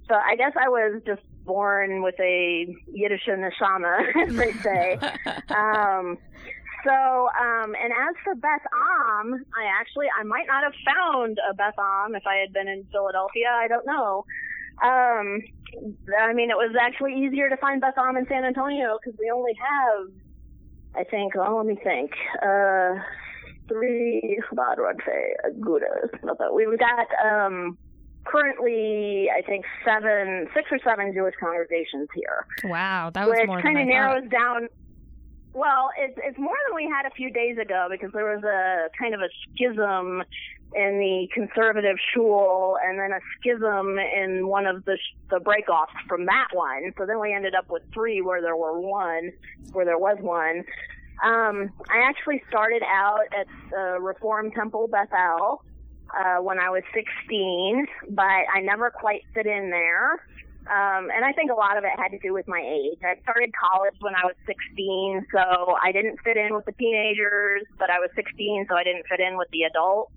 So 0.08 0.14
I 0.14 0.36
guess 0.36 0.52
I 0.58 0.68
was 0.68 1.02
just 1.06 1.22
born 1.44 2.02
with 2.02 2.14
a 2.20 2.66
Yiddish 2.92 3.26
neshama, 3.28 4.00
as 4.28 4.36
they 4.36 4.52
say. 4.62 4.98
um, 5.54 6.18
so, 6.84 6.92
um, 6.92 7.74
and 7.74 7.92
as 7.92 8.14
for 8.22 8.34
Beth 8.34 8.64
Am, 8.72 9.44
I 9.56 9.64
actually, 9.80 10.06
I 10.18 10.22
might 10.22 10.46
not 10.46 10.62
have 10.62 10.74
found 10.84 11.38
a 11.50 11.54
Beth 11.54 11.78
Am 11.78 12.14
if 12.14 12.22
I 12.26 12.36
had 12.36 12.52
been 12.52 12.68
in 12.68 12.86
Philadelphia. 12.92 13.50
I 13.50 13.68
don't 13.68 13.86
know. 13.86 14.24
Um, 14.82 15.40
I 16.20 16.32
mean, 16.32 16.50
it 16.50 16.56
was 16.56 16.74
actually 16.80 17.14
easier 17.14 17.48
to 17.48 17.56
find 17.56 17.80
Beth 17.80 17.94
Am 17.98 18.16
in 18.16 18.26
San 18.28 18.44
Antonio 18.44 18.98
because 19.02 19.18
we 19.18 19.30
only 19.30 19.52
have, 19.54 20.08
I 20.94 21.04
think, 21.04 21.34
well, 21.34 21.56
let 21.56 21.66
me 21.66 21.76
think, 21.82 22.12
uh, 22.42 22.94
three, 23.68 24.40
say, 25.04 25.34
Agudas. 25.46 26.54
We've 26.54 26.78
got, 26.78 27.06
um, 27.24 27.76
currently, 28.24 29.28
I 29.36 29.42
think 29.42 29.64
seven, 29.84 30.48
six 30.54 30.68
or 30.70 30.78
seven 30.84 31.12
Jewish 31.12 31.34
congregations 31.40 32.08
here. 32.14 32.46
Wow, 32.64 33.10
that 33.14 33.28
was 33.28 33.38
which 33.38 33.62
kind 33.62 33.80
of 33.80 33.86
narrows 33.86 34.28
down. 34.30 34.68
Well, 35.54 35.90
it's 35.98 36.16
it's 36.22 36.38
more 36.38 36.56
than 36.68 36.76
we 36.76 36.84
had 36.84 37.06
a 37.06 37.14
few 37.14 37.30
days 37.32 37.58
ago 37.58 37.88
because 37.90 38.12
there 38.12 38.26
was 38.26 38.44
a 38.44 38.88
kind 38.98 39.14
of 39.14 39.20
a 39.20 39.28
schism 39.50 40.22
in 40.74 40.98
the 40.98 41.28
conservative 41.32 41.96
shul, 42.12 42.76
and 42.84 42.98
then 42.98 43.12
a 43.12 43.20
schism 43.38 43.98
in 43.98 44.46
one 44.46 44.66
of 44.66 44.84
the 44.84 44.98
the 45.30 45.38
breakoffs 45.38 45.96
from 46.06 46.26
that 46.26 46.48
one. 46.52 46.92
So 46.98 47.06
then 47.06 47.20
we 47.20 47.32
ended 47.32 47.54
up 47.54 47.70
with 47.70 47.82
three 47.92 48.20
where 48.20 48.42
there 48.42 48.56
were 48.56 48.78
one, 48.78 49.32
where 49.72 49.84
there 49.84 49.98
was 49.98 50.18
one. 50.20 50.64
Um, 51.22 51.70
I 51.90 51.98
actually 52.04 52.42
started 52.48 52.82
out 52.86 53.24
at 53.36 53.46
the 53.70 53.98
Reform 54.00 54.50
Temple 54.52 54.88
Bethel 54.88 55.64
uh, 56.16 56.36
when 56.36 56.58
I 56.58 56.70
was 56.70 56.82
16, 56.94 57.86
but 58.10 58.22
I 58.22 58.60
never 58.60 58.90
quite 58.90 59.22
fit 59.34 59.46
in 59.46 59.70
there. 59.70 60.12
Um, 60.68 61.08
and 61.10 61.24
I 61.24 61.32
think 61.32 61.50
a 61.50 61.54
lot 61.54 61.78
of 61.78 61.84
it 61.84 61.90
had 61.96 62.10
to 62.10 62.18
do 62.18 62.34
with 62.34 62.46
my 62.46 62.60
age. 62.60 62.98
I 63.02 63.18
started 63.22 63.52
college 63.56 63.94
when 64.00 64.14
I 64.14 64.26
was 64.26 64.34
16, 64.46 65.26
so 65.32 65.76
I 65.82 65.92
didn't 65.92 66.20
fit 66.22 66.36
in 66.36 66.54
with 66.54 66.66
the 66.66 66.72
teenagers, 66.72 67.62
but 67.78 67.88
I 67.88 67.98
was 67.98 68.10
16, 68.14 68.66
so 68.68 68.76
I 68.76 68.84
didn't 68.84 69.06
fit 69.08 69.18
in 69.18 69.38
with 69.38 69.48
the 69.50 69.62
adults. 69.62 70.12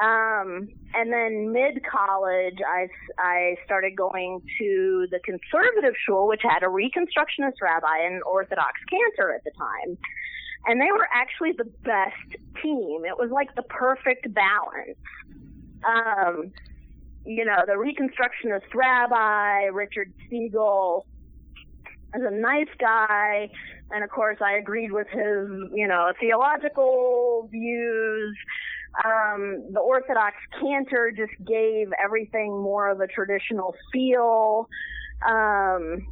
Um, 0.00 0.68
and 0.94 1.12
then 1.12 1.52
mid 1.52 1.82
college, 1.84 2.58
I, 2.66 2.88
I 3.18 3.56
started 3.64 3.96
going 3.96 4.40
to 4.58 5.08
the 5.10 5.18
conservative 5.24 5.94
shul, 6.06 6.28
which 6.28 6.42
had 6.42 6.62
a 6.62 6.66
Reconstructionist 6.66 7.60
rabbi 7.60 8.04
and 8.04 8.16
an 8.16 8.22
Orthodox 8.24 8.78
cantor 8.88 9.34
at 9.34 9.42
the 9.42 9.50
time. 9.58 9.98
And 10.66 10.80
they 10.80 10.92
were 10.92 11.08
actually 11.12 11.52
the 11.52 11.64
best 11.82 12.40
team. 12.62 13.04
It 13.04 13.18
was 13.18 13.30
like 13.32 13.54
the 13.56 13.62
perfect 13.62 14.32
balance. 14.32 14.98
Um, 15.84 16.52
you 17.24 17.44
know, 17.44 17.64
the 17.66 17.72
Reconstructionist 17.72 18.74
rabbi, 18.74 19.64
Richard 19.72 20.12
Siegel, 20.30 21.06
is 22.14 22.22
a 22.24 22.30
nice 22.30 22.68
guy. 22.78 23.50
And 23.90 24.04
of 24.04 24.10
course, 24.10 24.38
I 24.40 24.52
agreed 24.52 24.92
with 24.92 25.08
his, 25.08 25.48
you 25.74 25.88
know, 25.88 26.12
theological 26.20 27.48
views. 27.50 28.36
Um, 29.04 29.66
the 29.72 29.80
Orthodox 29.80 30.36
cantor 30.60 31.12
just 31.12 31.32
gave 31.46 31.88
everything 32.02 32.60
more 32.60 32.88
of 32.90 33.00
a 33.00 33.06
traditional 33.06 33.74
feel. 33.92 34.68
Um, 35.26 36.06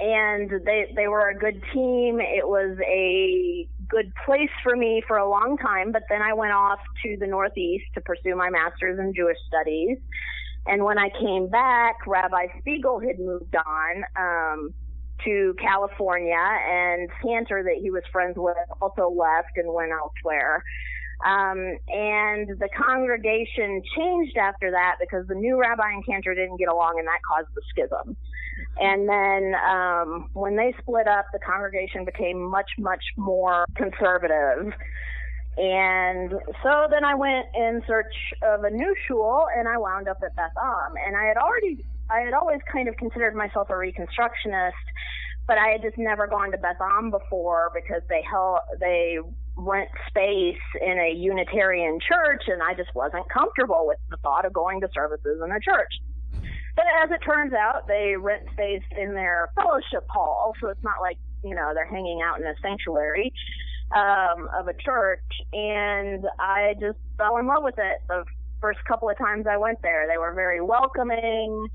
and 0.00 0.50
they, 0.64 0.92
they 0.94 1.08
were 1.08 1.28
a 1.28 1.36
good 1.36 1.60
team. 1.72 2.20
It 2.20 2.46
was 2.46 2.78
a 2.86 3.68
good 3.88 4.12
place 4.24 4.50
for 4.62 4.76
me 4.76 5.02
for 5.08 5.16
a 5.16 5.28
long 5.28 5.56
time, 5.58 5.90
but 5.92 6.02
then 6.08 6.22
I 6.22 6.34
went 6.34 6.52
off 6.52 6.78
to 7.02 7.16
the 7.18 7.26
Northeast 7.26 7.84
to 7.94 8.00
pursue 8.00 8.36
my 8.36 8.48
master's 8.48 8.98
in 8.98 9.12
Jewish 9.14 9.38
studies. 9.48 9.98
And 10.66 10.84
when 10.84 10.98
I 10.98 11.08
came 11.18 11.48
back, 11.48 12.06
Rabbi 12.06 12.46
Spiegel 12.60 13.00
had 13.00 13.18
moved 13.18 13.56
on 13.56 14.04
um, 14.16 14.74
to 15.24 15.54
California, 15.60 16.36
and 16.36 17.08
Cantor, 17.22 17.64
that 17.64 17.80
he 17.80 17.90
was 17.90 18.02
friends 18.12 18.34
with, 18.36 18.56
also 18.80 19.08
left 19.08 19.56
and 19.56 19.72
went 19.72 19.90
elsewhere. 19.90 20.62
Um, 21.24 21.76
and 21.88 22.48
the 22.58 22.68
congregation 22.76 23.82
changed 23.96 24.36
after 24.36 24.70
that 24.70 24.96
because 25.00 25.26
the 25.26 25.34
new 25.34 25.60
rabbi 25.60 25.90
and 25.90 26.06
Cantor 26.06 26.34
didn't 26.34 26.58
get 26.58 26.68
along, 26.68 26.96
and 26.98 27.08
that 27.08 27.18
caused 27.28 27.48
the 27.54 27.62
schism. 27.70 28.16
And 28.80 29.08
then 29.08 29.54
um, 29.68 30.30
when 30.32 30.56
they 30.56 30.74
split 30.80 31.08
up, 31.08 31.26
the 31.32 31.38
congregation 31.40 32.04
became 32.04 32.40
much, 32.40 32.70
much 32.78 33.02
more 33.16 33.64
conservative. 33.74 34.72
And 35.56 36.30
so 36.62 36.86
then 36.88 37.04
I 37.04 37.14
went 37.14 37.46
in 37.54 37.82
search 37.86 38.14
of 38.42 38.62
a 38.62 38.70
new 38.70 38.94
shul, 39.06 39.46
and 39.56 39.66
I 39.66 39.76
wound 39.76 40.08
up 40.08 40.18
at 40.24 40.36
Beth 40.36 40.52
Am. 40.56 40.94
And 41.04 41.16
I 41.16 41.24
had 41.24 41.36
already, 41.36 41.84
I 42.08 42.20
had 42.20 42.32
always 42.32 42.60
kind 42.72 42.88
of 42.88 42.96
considered 42.96 43.34
myself 43.34 43.68
a 43.70 43.72
Reconstructionist, 43.72 44.70
but 45.48 45.58
I 45.58 45.70
had 45.70 45.82
just 45.82 45.98
never 45.98 46.28
gone 46.28 46.52
to 46.52 46.58
Beth 46.58 46.80
Am 46.80 47.10
before 47.10 47.72
because 47.74 48.02
they 48.08 48.22
held, 48.22 48.60
they 48.78 49.18
rent 49.58 49.90
space 50.06 50.62
in 50.80 50.98
a 50.98 51.12
Unitarian 51.14 51.98
church, 52.00 52.44
and 52.46 52.62
I 52.62 52.74
just 52.74 52.94
wasn't 52.94 53.28
comfortable 53.28 53.84
with 53.86 53.98
the 54.08 54.16
thought 54.18 54.44
of 54.44 54.52
going 54.52 54.80
to 54.80 54.88
services 54.94 55.40
in 55.44 55.50
a 55.50 55.60
church. 55.60 55.92
But 56.76 56.86
as 57.02 57.10
it 57.10 57.18
turns 57.26 57.52
out, 57.52 57.88
they 57.88 58.14
rent 58.16 58.44
space 58.52 58.84
in 58.96 59.14
their 59.14 59.50
fellowship 59.56 60.06
hall, 60.08 60.54
so 60.60 60.68
it's 60.68 60.82
not 60.84 61.00
like 61.00 61.18
you 61.42 61.54
know 61.54 61.72
they're 61.74 61.90
hanging 61.90 62.20
out 62.24 62.40
in 62.40 62.46
a 62.46 62.54
sanctuary 62.62 63.32
um, 63.94 64.48
of 64.56 64.68
a 64.68 64.74
church, 64.74 65.24
and 65.52 66.24
I 66.38 66.74
just 66.80 66.98
fell 67.16 67.38
in 67.38 67.48
love 67.48 67.64
with 67.64 67.78
it. 67.78 67.98
The 68.06 68.24
first 68.60 68.78
couple 68.86 69.10
of 69.10 69.18
times 69.18 69.46
I 69.50 69.56
went 69.56 69.82
there, 69.82 70.06
they 70.08 70.18
were 70.18 70.34
very 70.34 70.60
welcoming. 70.60 71.66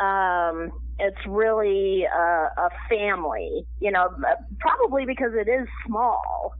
Um, 0.00 0.70
it's 0.98 1.26
really 1.26 2.04
a, 2.04 2.48
a 2.56 2.68
family, 2.88 3.66
you 3.80 3.90
know, 3.90 4.08
probably 4.58 5.04
because 5.04 5.32
it 5.34 5.50
is 5.50 5.66
small 5.86 6.54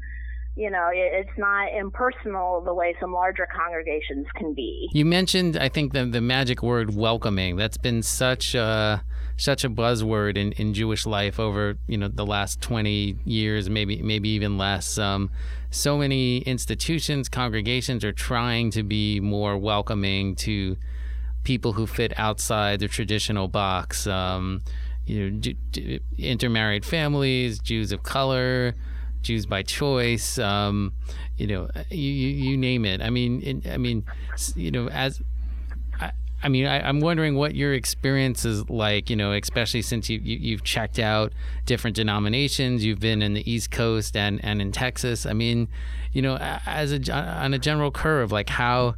you 0.57 0.71
know, 0.71 0.89
it's 0.91 1.37
not 1.37 1.69
impersonal 1.73 2.63
the 2.63 2.73
way 2.73 2.97
some 2.99 3.13
larger 3.13 3.47
congregations 3.55 4.27
can 4.35 4.55
be. 4.55 4.89
You 4.93 5.05
mentioned, 5.05 5.59
I 5.59 5.69
think, 5.69 5.93
the 5.93 6.07
the 6.07 6.23
magic 6.23 6.63
word 6.63 6.97
welcoming. 6.97 7.57
That's 7.57 7.77
been 7.77 8.03
such 8.03 8.55
a 8.55 9.05
such 9.37 9.65
a 9.65 9.69
buzzword 9.69 10.39
in, 10.39 10.53
in 10.53 10.73
Jewish 10.73 11.05
life 11.05 11.39
over 11.39 11.77
you 11.87 11.99
know 11.99 12.09
the 12.09 12.25
last 12.25 12.63
twenty 12.63 13.17
years, 13.27 13.69
maybe 13.69 14.01
maybe 14.01 14.31
even 14.31 14.57
less. 14.57 14.97
Um, 14.97 15.31
so 15.71 15.99
many 15.99 16.39
institutions, 16.39 17.29
congregations 17.29 18.03
are 18.03 18.13
trying 18.13 18.71
to 18.71 18.83
be 18.83 19.21
more 19.21 19.59
welcoming 19.59 20.37
to 20.37 20.79
people 21.45 21.75
who 21.75 21.87
fit 21.87 22.19
outside 22.19 22.81
the 22.81 22.89
traditional 22.89 23.47
box. 23.47 24.07
Um, 24.07 24.63
you 25.05 25.31
know, 25.31 25.99
intermarried 26.19 26.85
families, 26.85 27.59
Jews 27.59 27.93
of 27.93 28.03
color. 28.03 28.75
Jews 29.27 29.47
by 29.47 29.63
choice, 29.63 30.39
um, 30.39 30.93
you 31.37 31.47
know, 31.47 31.69
you, 31.91 31.99
you 31.99 32.57
name 32.57 32.85
it. 32.85 33.03
I 33.03 33.11
mean, 33.11 33.43
it, 33.43 33.71
I 33.71 33.77
mean, 33.77 34.05
you 34.55 34.71
know, 34.71 34.89
as 34.89 35.21
I, 36.01 36.13
I 36.43 36.49
mean, 36.49 36.67
I, 36.67 36.89
am 36.89 37.01
wondering 37.01 37.35
what 37.35 37.55
your 37.55 37.75
experience 37.75 38.45
is 38.45 38.69
like, 38.71 39.11
you 39.11 39.17
know, 39.17 39.33
especially 39.33 39.83
since 39.83 40.09
you, 40.09 40.19
you 40.19 40.57
have 40.57 40.65
checked 40.65 40.99
out 40.99 41.33
different 41.65 41.97
denominations, 41.97 42.85
you've 42.85 43.01
been 43.01 43.23
in 43.23 43.35
the 43.35 43.51
East 43.51 43.71
Coast 43.71 44.17
and 44.17 44.43
and 44.45 44.63
in 44.63 44.73
Texas. 44.73 45.27
I 45.27 45.33
mean, 45.33 45.69
you 46.13 46.23
know, 46.23 46.37
as 46.37 46.93
a 46.93 47.13
on 47.13 47.53
a 47.53 47.59
general 47.59 47.91
curve, 47.91 48.33
like 48.33 48.49
how 48.49 48.95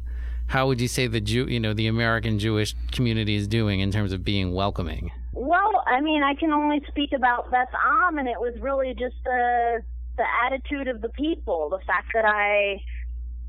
how 0.47 0.67
would 0.67 0.81
you 0.81 0.87
say 0.87 1.07
the 1.07 1.21
Jew, 1.21 1.45
you 1.45 1.59
know, 1.59 1.73
the 1.73 1.87
American 1.87 2.39
Jewish 2.39 2.75
community 2.91 3.35
is 3.35 3.47
doing 3.47 3.81
in 3.81 3.91
terms 3.91 4.11
of 4.13 4.23
being 4.23 4.53
welcoming? 4.53 5.11
Well, 5.31 5.83
I 5.85 6.01
mean, 6.01 6.23
I 6.23 6.33
can 6.33 6.51
only 6.51 6.81
speak 6.87 7.11
about 7.15 7.51
Beth 7.51 7.69
Am, 8.07 8.17
and 8.17 8.27
it 8.27 8.39
was 8.39 8.55
really 8.59 8.93
just 8.93 9.15
the 9.23 9.83
the 10.19 10.25
attitude 10.45 10.87
of 10.87 11.01
the 11.01 11.09
people, 11.09 11.69
the 11.71 11.83
fact 11.87 12.09
that 12.13 12.25
I 12.25 12.83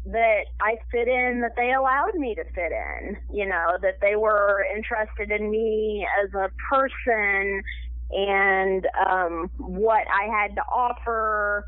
that 0.07 0.45
I 0.63 0.77
fit 0.91 1.09
in, 1.09 1.43
that 1.43 1.53
they 1.57 1.73
allowed 1.73 2.15
me 2.15 2.35
to 2.35 2.45
fit 2.55 2.73
in, 2.73 3.19
you 3.31 3.47
know, 3.47 3.77
that 3.83 3.99
they 4.01 4.17
were 4.17 4.65
interested 4.75 5.31
in 5.31 5.51
me 5.51 6.07
as 6.25 6.33
a 6.33 6.49
person 6.71 7.63
and 8.11 8.87
um, 9.07 9.51
what 9.59 10.07
I 10.09 10.27
had 10.33 10.55
to 10.55 10.63
offer. 10.63 11.67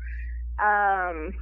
Um, 0.57 1.33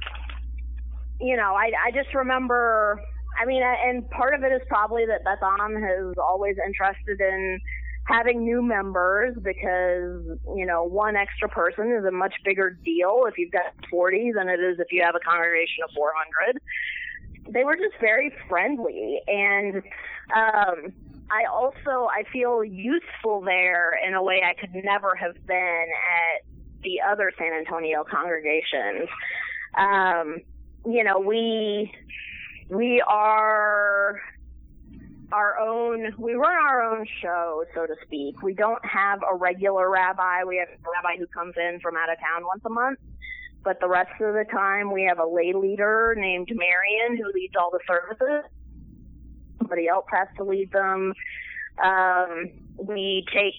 you 1.18 1.36
know, 1.36 1.54
I, 1.54 1.70
I 1.86 1.90
just 1.92 2.14
remember, 2.14 3.00
I 3.40 3.46
mean, 3.46 3.62
and 3.62 4.08
part 4.10 4.34
of 4.34 4.42
it 4.42 4.52
is 4.52 4.60
probably 4.68 5.06
that 5.06 5.24
Beth 5.24 5.42
Am 5.42 5.74
has 5.74 6.14
always 6.22 6.56
interested 6.66 7.20
in 7.20 7.58
having 8.04 8.44
new 8.44 8.62
members 8.62 9.36
because, 9.42 10.38
you 10.56 10.66
know, 10.66 10.84
one 10.84 11.16
extra 11.16 11.48
person 11.48 11.92
is 11.92 12.04
a 12.04 12.10
much 12.10 12.34
bigger 12.44 12.70
deal 12.70 13.24
if 13.28 13.38
you've 13.38 13.52
got 13.52 13.74
40 13.90 14.32
than 14.34 14.48
it 14.48 14.60
is 14.60 14.78
if 14.80 14.88
you 14.90 15.02
have 15.02 15.14
a 15.14 15.20
congregation 15.20 15.84
of 15.84 15.90
400. 15.94 16.60
They 17.48 17.64
were 17.64 17.76
just 17.76 18.00
very 18.00 18.32
friendly 18.48 19.20
and 19.26 19.82
um 20.34 20.92
I 21.30 21.44
also 21.50 22.08
I 22.10 22.24
feel 22.30 22.62
useful 22.62 23.40
there 23.40 23.98
in 24.06 24.14
a 24.14 24.22
way 24.22 24.42
I 24.44 24.54
could 24.60 24.74
never 24.74 25.14
have 25.14 25.34
been 25.46 25.86
at 25.88 26.44
the 26.82 27.00
other 27.00 27.32
San 27.38 27.52
Antonio 27.52 28.04
congregations. 28.04 29.08
Um, 29.78 30.40
you 30.84 31.02
know, 31.02 31.18
we 31.18 31.90
we 32.68 33.02
are 33.08 34.20
our 35.32 35.58
own 35.58 36.14
we 36.18 36.34
run 36.34 36.54
our 36.54 36.82
own 36.82 37.06
show 37.20 37.64
so 37.74 37.86
to 37.86 37.94
speak. 38.04 38.42
We 38.42 38.54
don't 38.54 38.84
have 38.84 39.20
a 39.22 39.34
regular 39.34 39.90
rabbi. 39.90 40.44
We 40.46 40.58
have 40.58 40.68
a 40.68 40.90
rabbi 40.90 41.18
who 41.18 41.26
comes 41.26 41.54
in 41.56 41.80
from 41.80 41.96
out 41.96 42.10
of 42.10 42.18
town 42.18 42.44
once 42.46 42.62
a 42.64 42.70
month. 42.70 42.98
But 43.64 43.80
the 43.80 43.88
rest 43.88 44.10
of 44.20 44.34
the 44.34 44.44
time 44.50 44.92
we 44.92 45.04
have 45.04 45.18
a 45.18 45.26
lay 45.26 45.52
leader 45.52 46.14
named 46.16 46.48
marion 46.52 47.16
who 47.16 47.30
leads 47.32 47.54
all 47.58 47.70
the 47.70 47.80
services. 47.86 48.50
Somebody 49.58 49.88
else 49.88 50.06
has 50.10 50.28
to 50.36 50.44
lead 50.44 50.70
them. 50.72 51.12
Um, 51.82 52.50
we 52.76 53.24
take 53.32 53.54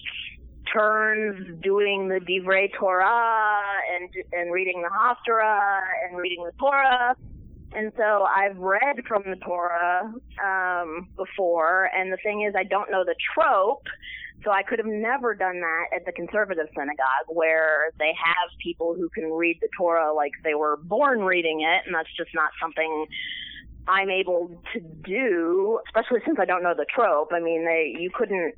turns 0.72 1.60
doing 1.62 2.08
the 2.08 2.20
divrei 2.20 2.68
torah 2.78 3.60
and 3.94 4.10
and 4.32 4.52
reading 4.52 4.82
the 4.82 4.88
haftarah 4.88 5.80
and 6.08 6.18
reading 6.18 6.44
the 6.44 6.52
torah 6.58 7.14
and 7.74 7.92
so 7.96 8.24
I've 8.24 8.56
read 8.56 9.04
from 9.06 9.22
the 9.26 9.36
Torah 9.36 10.12
um, 10.44 11.08
before, 11.16 11.90
and 11.94 12.12
the 12.12 12.18
thing 12.18 12.42
is, 12.42 12.54
I 12.56 12.64
don't 12.64 12.90
know 12.90 13.04
the 13.04 13.16
trope, 13.34 13.86
so 14.44 14.50
I 14.50 14.62
could 14.62 14.78
have 14.78 14.86
never 14.86 15.34
done 15.34 15.60
that 15.60 15.96
at 15.96 16.04
the 16.04 16.12
conservative 16.12 16.66
synagogue 16.74 17.28
where 17.28 17.90
they 17.98 18.12
have 18.16 18.50
people 18.62 18.94
who 18.94 19.08
can 19.08 19.32
read 19.32 19.58
the 19.60 19.68
Torah 19.76 20.12
like 20.12 20.32
they 20.42 20.54
were 20.54 20.76
born 20.76 21.20
reading 21.20 21.62
it, 21.62 21.86
and 21.86 21.94
that's 21.94 22.14
just 22.16 22.30
not 22.34 22.50
something 22.60 23.06
I'm 23.86 24.10
able 24.10 24.50
to 24.72 24.80
do, 24.80 25.80
especially 25.86 26.20
since 26.24 26.38
I 26.38 26.44
don't 26.44 26.62
know 26.62 26.74
the 26.74 26.86
trope. 26.94 27.30
I 27.32 27.40
mean, 27.40 27.64
they 27.64 27.94
you 27.98 28.10
couldn't 28.14 28.54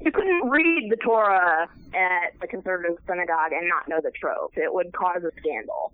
you 0.00 0.12
couldn't 0.12 0.48
read 0.48 0.88
the 0.90 0.96
Torah 0.96 1.68
at 1.94 2.40
the 2.40 2.46
conservative 2.46 2.98
synagogue 3.06 3.52
and 3.52 3.68
not 3.68 3.88
know 3.88 4.00
the 4.02 4.12
trope. 4.12 4.52
It 4.56 4.72
would 4.72 4.92
cause 4.92 5.22
a 5.24 5.30
scandal. 5.40 5.92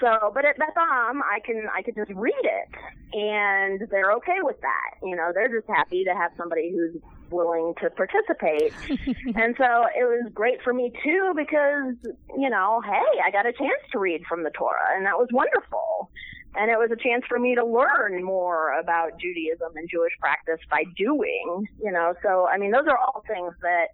So, 0.00 0.32
but 0.34 0.44
at 0.44 0.58
Beth 0.58 0.76
Am, 0.76 1.22
I 1.22 1.38
can 1.44 1.66
I 1.74 1.82
can 1.82 1.94
just 1.94 2.10
read 2.10 2.32
it, 2.42 2.68
and 3.12 3.88
they're 3.90 4.12
okay 4.14 4.38
with 4.42 4.60
that. 4.60 5.06
You 5.06 5.14
know, 5.14 5.30
they're 5.32 5.48
just 5.48 5.68
happy 5.68 6.04
to 6.04 6.14
have 6.14 6.32
somebody 6.36 6.72
who's 6.72 7.00
willing 7.30 7.74
to 7.80 7.90
participate. 7.90 8.72
and 9.36 9.54
so 9.56 9.86
it 9.94 10.04
was 10.04 10.30
great 10.34 10.62
for 10.62 10.72
me 10.72 10.92
too 11.02 11.32
because 11.36 11.94
you 12.36 12.50
know, 12.50 12.80
hey, 12.84 13.20
I 13.24 13.30
got 13.30 13.46
a 13.46 13.52
chance 13.52 13.82
to 13.92 13.98
read 13.98 14.22
from 14.28 14.42
the 14.42 14.50
Torah, 14.50 14.96
and 14.96 15.06
that 15.06 15.16
was 15.16 15.28
wonderful. 15.32 16.10
And 16.56 16.70
it 16.70 16.78
was 16.78 16.90
a 16.92 16.96
chance 16.96 17.24
for 17.28 17.38
me 17.38 17.56
to 17.56 17.66
learn 17.66 18.22
more 18.22 18.78
about 18.78 19.18
Judaism 19.18 19.74
and 19.74 19.88
Jewish 19.90 20.12
practice 20.20 20.60
by 20.70 20.84
doing, 20.96 21.66
you 21.82 21.90
know. 21.90 22.14
So, 22.22 22.46
I 22.46 22.58
mean, 22.58 22.70
those 22.70 22.86
are 22.88 22.96
all 22.96 23.24
things 23.26 23.52
that 23.62 23.88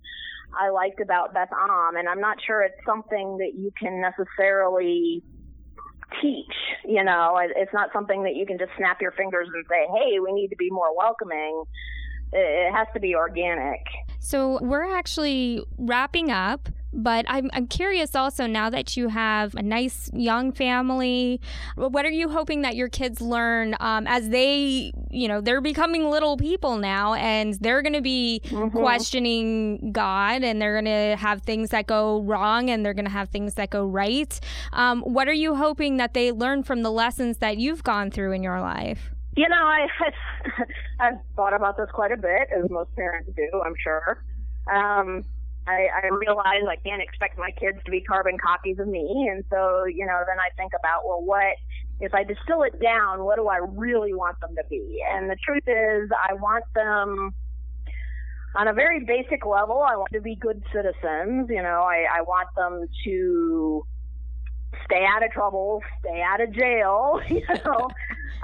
I 0.58 0.68
liked 0.68 1.00
about 1.00 1.32
Beth 1.32 1.48
Am, 1.52 1.96
and 1.96 2.08
I'm 2.08 2.20
not 2.20 2.36
sure 2.46 2.62
it's 2.62 2.84
something 2.84 3.38
that 3.38 3.52
you 3.54 3.72
can 3.78 4.00
necessarily 4.00 5.22
teach. 6.20 6.54
You 6.84 7.04
know, 7.04 7.38
it's 7.40 7.72
not 7.72 7.90
something 7.92 8.22
that 8.24 8.34
you 8.34 8.46
can 8.46 8.58
just 8.58 8.72
snap 8.76 9.00
your 9.00 9.12
fingers 9.12 9.48
and 9.52 9.64
say, 9.68 9.86
"Hey, 9.94 10.18
we 10.20 10.32
need 10.32 10.48
to 10.48 10.56
be 10.56 10.70
more 10.70 10.96
welcoming." 10.96 11.64
It 12.32 12.72
has 12.72 12.86
to 12.94 13.00
be 13.00 13.14
organic. 13.14 13.80
So 14.20 14.58
we're 14.62 14.96
actually 14.96 15.64
wrapping 15.78 16.30
up. 16.30 16.68
But 16.92 17.24
I'm, 17.28 17.50
I'm 17.52 17.66
curious 17.66 18.14
also 18.14 18.46
now 18.46 18.70
that 18.70 18.96
you 18.96 19.08
have 19.08 19.54
a 19.54 19.62
nice 19.62 20.10
young 20.12 20.52
family, 20.52 21.40
what 21.76 22.04
are 22.04 22.10
you 22.10 22.28
hoping 22.28 22.62
that 22.62 22.74
your 22.76 22.88
kids 22.88 23.20
learn 23.20 23.76
um, 23.80 24.06
as 24.06 24.28
they, 24.30 24.92
you 25.10 25.28
know, 25.28 25.40
they're 25.40 25.60
becoming 25.60 26.10
little 26.10 26.36
people 26.36 26.78
now 26.78 27.14
and 27.14 27.54
they're 27.54 27.82
going 27.82 27.94
to 27.94 28.00
be 28.00 28.42
mm-hmm. 28.46 28.76
questioning 28.76 29.92
God 29.92 30.42
and 30.42 30.60
they're 30.60 30.80
going 30.80 31.10
to 31.10 31.16
have 31.16 31.42
things 31.42 31.70
that 31.70 31.86
go 31.86 32.22
wrong 32.22 32.70
and 32.70 32.84
they're 32.84 32.94
going 32.94 33.04
to 33.04 33.10
have 33.10 33.28
things 33.28 33.54
that 33.54 33.70
go 33.70 33.86
right. 33.86 34.38
Um, 34.72 35.02
what 35.02 35.28
are 35.28 35.32
you 35.32 35.54
hoping 35.54 35.98
that 35.98 36.14
they 36.14 36.32
learn 36.32 36.62
from 36.62 36.82
the 36.82 36.90
lessons 36.90 37.38
that 37.38 37.58
you've 37.58 37.84
gone 37.84 38.10
through 38.10 38.32
in 38.32 38.42
your 38.42 38.60
life? 38.60 39.10
You 39.36 39.48
know, 39.48 39.56
I, 39.56 39.86
I've 41.00 41.18
thought 41.36 41.54
about 41.54 41.76
this 41.76 41.88
quite 41.92 42.12
a 42.12 42.16
bit, 42.16 42.48
as 42.56 42.68
most 42.68 42.94
parents 42.96 43.30
do, 43.36 43.62
I'm 43.64 43.74
sure. 43.82 44.24
Um, 44.72 45.24
I, 45.66 45.88
I 46.04 46.08
realize 46.08 46.62
I 46.68 46.76
can't 46.76 47.02
expect 47.02 47.38
my 47.38 47.50
kids 47.50 47.78
to 47.84 47.90
be 47.90 48.00
carbon 48.00 48.38
copies 48.38 48.78
of 48.78 48.88
me. 48.88 49.28
And 49.30 49.44
so, 49.50 49.84
you 49.84 50.06
know, 50.06 50.20
then 50.26 50.38
I 50.38 50.50
think 50.56 50.72
about, 50.78 51.06
well, 51.06 51.22
what, 51.22 51.56
if 52.00 52.14
I 52.14 52.24
distill 52.24 52.62
it 52.62 52.80
down, 52.80 53.24
what 53.24 53.36
do 53.36 53.48
I 53.48 53.58
really 53.58 54.14
want 54.14 54.40
them 54.40 54.54
to 54.56 54.62
be? 54.68 55.02
And 55.12 55.30
the 55.30 55.36
truth 55.36 55.64
is, 55.66 56.10
I 56.28 56.34
want 56.34 56.64
them 56.74 57.34
on 58.56 58.68
a 58.68 58.72
very 58.72 59.04
basic 59.04 59.46
level, 59.46 59.82
I 59.82 59.96
want 59.96 60.10
to 60.12 60.20
be 60.20 60.34
good 60.34 60.62
citizens. 60.72 61.48
You 61.48 61.62
know, 61.62 61.82
I, 61.82 62.06
I 62.18 62.22
want 62.22 62.48
them 62.56 62.86
to 63.04 63.86
stay 64.84 65.06
out 65.06 65.24
of 65.24 65.30
trouble, 65.30 65.82
stay 66.00 66.22
out 66.22 66.40
of 66.40 66.52
jail, 66.52 67.20
you 67.28 67.46
know, 67.64 67.90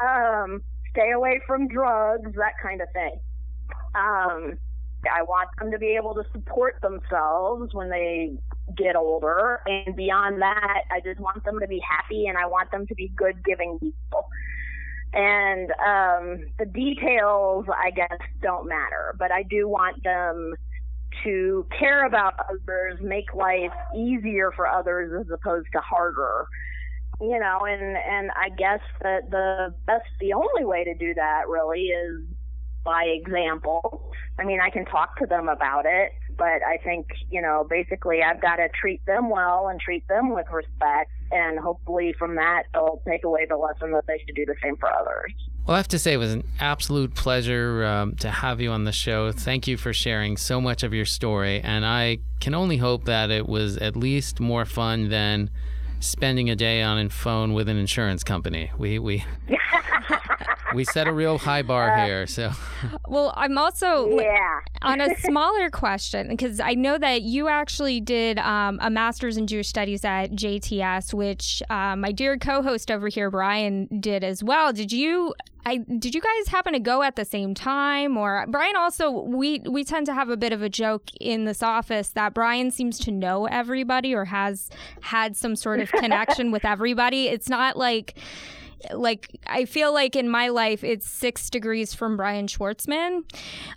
um, 0.07 0.63
stay 0.91 1.11
away 1.11 1.41
from 1.47 1.69
drugs, 1.69 2.33
that 2.37 2.55
kind 2.63 2.81
of 2.81 2.89
thing. 2.93 3.19
Um, 3.95 4.59
I 5.13 5.23
want 5.23 5.49
them 5.59 5.71
to 5.71 5.79
be 5.79 5.97
able 5.99 6.15
to 6.15 6.25
support 6.33 6.77
themselves 6.83 7.75
when 7.75 7.91
they 7.91 8.39
get 8.77 8.97
older. 8.97 9.61
And 9.67 9.95
beyond 9.95 10.43
that, 10.43 10.83
I 10.91 11.01
just 11.01 11.21
want 11.21 11.45
them 11.45 11.61
to 11.61 11.67
be 11.67 11.81
happy 11.81 12.27
and 12.27 12.37
I 12.37 12.47
want 12.47 12.71
them 12.71 12.87
to 12.87 12.95
be 12.95 13.13
good 13.17 13.45
giving 13.45 13.79
people. 13.79 14.29
And 15.13 15.71
um, 15.73 16.47
the 16.59 16.67
details, 16.67 17.67
I 17.73 17.91
guess, 17.91 18.19
don't 18.43 18.69
matter, 18.69 19.15
but 19.19 19.33
I 19.33 19.45
do 19.45 19.69
want 19.69 20.03
them 20.03 20.55
to 21.25 21.67
care 21.79 22.07
about 22.07 22.35
others, 22.51 22.99
make 23.01 23.33
life 23.35 23.73
easier 23.97 24.53
for 24.55 24.67
others 24.67 25.13
as 25.21 25.33
opposed 25.33 25.69
to 25.73 25.81
harder. 25.81 26.47
You 27.19 27.39
know, 27.39 27.61
and 27.65 27.97
and 27.97 28.31
I 28.37 28.51
guess 28.51 28.81
that 29.01 29.31
the 29.31 29.75
best, 29.87 30.05
the 30.21 30.35
only 30.35 30.67
way 30.67 30.85
to 30.85 30.95
do 30.95 31.15
that 31.15 31.49
really 31.49 31.85
is 31.85 32.25
by 32.87 33.05
example. 33.05 34.11
I 34.39 34.45
mean, 34.45 34.61
I 34.61 34.71
can 34.71 34.87
talk 34.87 35.19
to 35.19 35.27
them 35.27 35.49
about 35.49 35.85
it, 35.87 36.13
but 36.39 36.63
I 36.63 36.79
think, 36.85 37.07
you 37.31 37.43
know, 37.43 37.67
basically 37.69 38.23
I've 38.23 38.41
got 38.41 38.57
to 38.57 38.69
treat 38.69 39.05
them 39.07 39.29
well 39.29 39.69
and 39.69 39.81
treat 39.81 40.07
them 40.09 40.33
with 40.33 40.47
respect. 40.51 41.11
And 41.33 41.59
hopefully 41.59 42.15
from 42.19 42.37
that, 42.37 42.65
they'll 42.73 43.03
take 43.07 43.25
away 43.25 43.47
the 43.49 43.57
lesson 43.57 43.91
that 43.93 44.07
they 44.07 44.23
should 44.25 44.37
do 44.37 44.47
the 44.47 44.55
same 44.63 44.77
for 44.77 44.89
others. 44.91 45.33
Well, 45.67 45.75
I 45.75 45.79
have 45.79 45.89
to 45.89 45.99
say, 45.99 46.13
it 46.13 46.19
was 46.19 46.33
an 46.33 46.45
absolute 46.61 47.15
pleasure 47.15 47.85
um, 47.85 48.15
to 48.17 48.31
have 48.31 48.61
you 48.61 48.71
on 48.71 48.85
the 48.85 48.93
show. 48.93 49.33
Thank 49.33 49.67
you 49.67 49.77
for 49.77 49.93
sharing 49.93 50.37
so 50.37 50.61
much 50.61 50.85
of 50.85 50.95
your 50.95 51.05
story. 51.05 51.61
And 51.61 51.85
I 51.85 52.19
can 52.39 52.55
only 52.55 52.77
hope 52.77 53.07
that 53.07 53.33
it 53.33 53.49
was 53.49 53.77
at 53.79 53.97
least 53.97 54.39
more 54.39 54.65
fun 54.65 55.09
than 55.09 55.51
spending 55.99 56.51
a 56.51 56.55
day 56.55 56.83
on 56.83 56.99
a 56.99 57.09
phone 57.09 57.53
with 57.53 57.69
an 57.69 57.77
insurance 57.77 58.23
company. 58.23 58.71
We, 58.79 59.01
we, 59.01 59.25
we 60.75 60.85
set 60.85 61.07
a 61.07 61.13
real 61.13 61.39
high 61.39 61.63
bar 61.63 61.93
uh, 61.93 62.05
here. 62.05 62.27
So, 62.27 62.53
well, 63.09 63.33
I'm 63.37 63.59
also 63.59 64.09
yeah. 64.19 64.61
on 64.83 65.01
a 65.01 65.15
smaller 65.21 65.71
question 65.71 66.29
because 66.29 66.61
I 66.61 66.75
know 66.75 66.99
that 66.99 67.23
you 67.23 67.49
actually 67.49 68.01
did 68.01 68.39
um, 68.39 68.79
a 68.83 68.91
master's 68.91 69.37
in 69.37 69.47
Jewish 69.47 69.69
studies 69.69 70.05
at 70.05 70.33
JTS, 70.33 71.15
which 71.15 71.63
uh, 71.71 71.97
my 71.97 72.13
dear 72.13 72.37
co-host 72.39 72.91
over 72.91 73.09
here, 73.09 73.31
Brian, 73.31 73.87
did 74.01 74.25
as 74.25 74.43
well. 74.43 74.73
Did 74.73 74.93
you? 74.93 75.35
I, 75.69 75.79
did 75.79 76.15
you 76.15 76.21
guys 76.21 76.47
happen 76.47 76.75
to 76.75 76.79
go 76.79 77.03
at 77.03 77.17
the 77.17 77.25
same 77.25 77.53
time 77.53 78.17
or 78.17 78.47
Brian 78.49 78.77
also 78.77 79.11
we 79.11 79.59
we 79.69 79.83
tend 79.83 80.07
to 80.07 80.15
have 80.15 80.29
a 80.29 80.37
bit 80.37 80.53
of 80.53 80.63
a 80.63 80.69
joke 80.69 81.11
in 81.21 81.45
this 81.45 81.61
office 81.61 82.11
that 82.11 82.35
Brian 82.35 82.71
seems 82.71 83.01
to 83.01 83.11
know 83.11 83.47
everybody 83.47 84.15
or 84.15 84.27
has 84.27 84.71
had 85.01 85.37
some 85.37 85.57
sort 85.57 85.81
of 85.81 85.91
connection 85.91 86.53
with 86.53 86.65
everybody 86.65 87.27
it's 87.27 87.49
not 87.49 87.77
like 87.77 88.17
like 88.93 89.41
I 89.47 89.65
feel 89.65 89.93
like 89.93 90.17
in 90.17 90.29
my 90.29 90.49
life 90.49 90.85
it's 90.85 91.09
six 91.09 91.51
degrees 91.51 91.95
from 91.95 92.17
Brian 92.17 92.47
Schwartzman. 92.47 93.25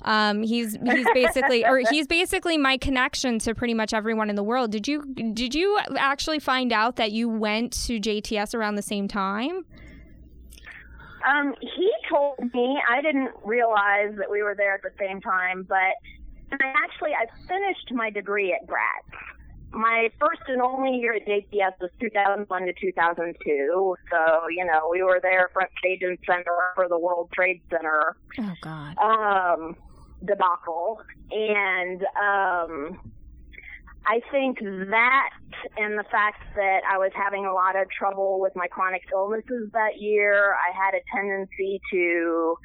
Um, 0.04 0.44
he's 0.44 0.74
he's 0.74 1.08
basically 1.14 1.66
or 1.66 1.82
he's 1.90 2.08
basically 2.08 2.58
my 2.58 2.78
connection 2.78 3.40
to 3.40 3.56
pretty 3.56 3.74
much 3.74 3.94
everyone 3.94 4.30
in 4.30 4.36
the 4.36 4.44
world. 4.44 4.72
Did 4.72 4.88
you 4.88 5.04
did 5.34 5.56
you 5.56 5.80
actually 5.98 6.40
find 6.40 6.72
out 6.72 6.98
that 6.98 7.12
you 7.12 7.30
went 7.30 7.74
to 7.86 8.00
JTS 8.00 8.54
around 8.54 8.76
the 8.76 8.82
same 8.82 9.08
time? 9.08 9.66
Um, 11.28 11.54
he 11.60 11.92
told 12.10 12.40
me 12.54 12.80
I 12.90 13.02
didn't 13.02 13.32
realize 13.44 14.16
that 14.18 14.30
we 14.32 14.42
were 14.42 14.56
there 14.56 14.74
at 14.74 14.82
the 14.82 14.94
same 14.98 15.20
time, 15.22 15.66
but 15.68 15.96
I 16.52 16.74
actually 16.84 17.12
I 17.12 17.26
finished 17.48 17.92
my 17.92 18.10
degree 18.10 18.54
at 18.54 18.66
Gratz 18.68 19.29
my 19.72 20.10
first 20.20 20.42
and 20.48 20.62
only 20.62 20.98
year 20.98 21.14
at 21.14 21.28
JTS 21.28 21.80
was 21.80 21.92
2001 22.00 22.66
to 22.66 22.74
2002. 22.74 23.96
So, 24.12 24.50
you 24.50 24.66
know, 24.66 24.90
we 24.92 25.04
were 25.04 25.20
there 25.22 25.50
front 25.54 25.70
stage 25.78 26.02
and 26.02 26.18
center 26.26 26.56
for 26.76 26.88
the 26.88 26.98
World 26.98 27.30
Trade 27.34 27.62
Center. 27.70 28.16
Oh, 28.40 28.54
God. 28.62 28.98
Um, 28.98 29.76
debacle. 30.26 31.02
And, 31.32 32.04
um, 32.20 33.00
I 34.06 34.22
think 34.32 34.60
that 34.60 35.30
and 35.78 36.00
the 36.00 36.06
fact 36.10 36.42
that 36.56 36.82
I 36.90 36.98
was 36.98 37.12
having 37.14 37.46
a 37.46 37.54
lot 37.54 37.76
of 37.76 37.88
trouble 37.92 38.40
with 38.40 38.54
my 38.56 38.68
chronic 38.68 39.04
illnesses 39.14 39.70
that 39.74 40.00
year, 40.00 40.56
I 40.56 40.76
had 40.76 40.96
a 40.96 41.02
tendency 41.14 41.80
to 41.92 42.58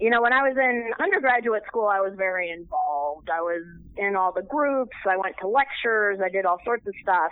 you 0.00 0.10
know, 0.10 0.20
when 0.20 0.32
I 0.32 0.42
was 0.42 0.56
in 0.56 0.90
undergraduate 1.02 1.62
school, 1.66 1.86
I 1.86 2.00
was 2.00 2.12
very 2.16 2.50
involved. 2.50 3.28
I 3.30 3.40
was 3.40 3.62
in 3.96 4.16
all 4.16 4.32
the 4.32 4.42
groups. 4.42 4.96
I 5.08 5.16
went 5.16 5.36
to 5.40 5.48
lectures. 5.48 6.18
I 6.24 6.28
did 6.28 6.44
all 6.44 6.58
sorts 6.64 6.86
of 6.86 6.94
stuff. 7.00 7.30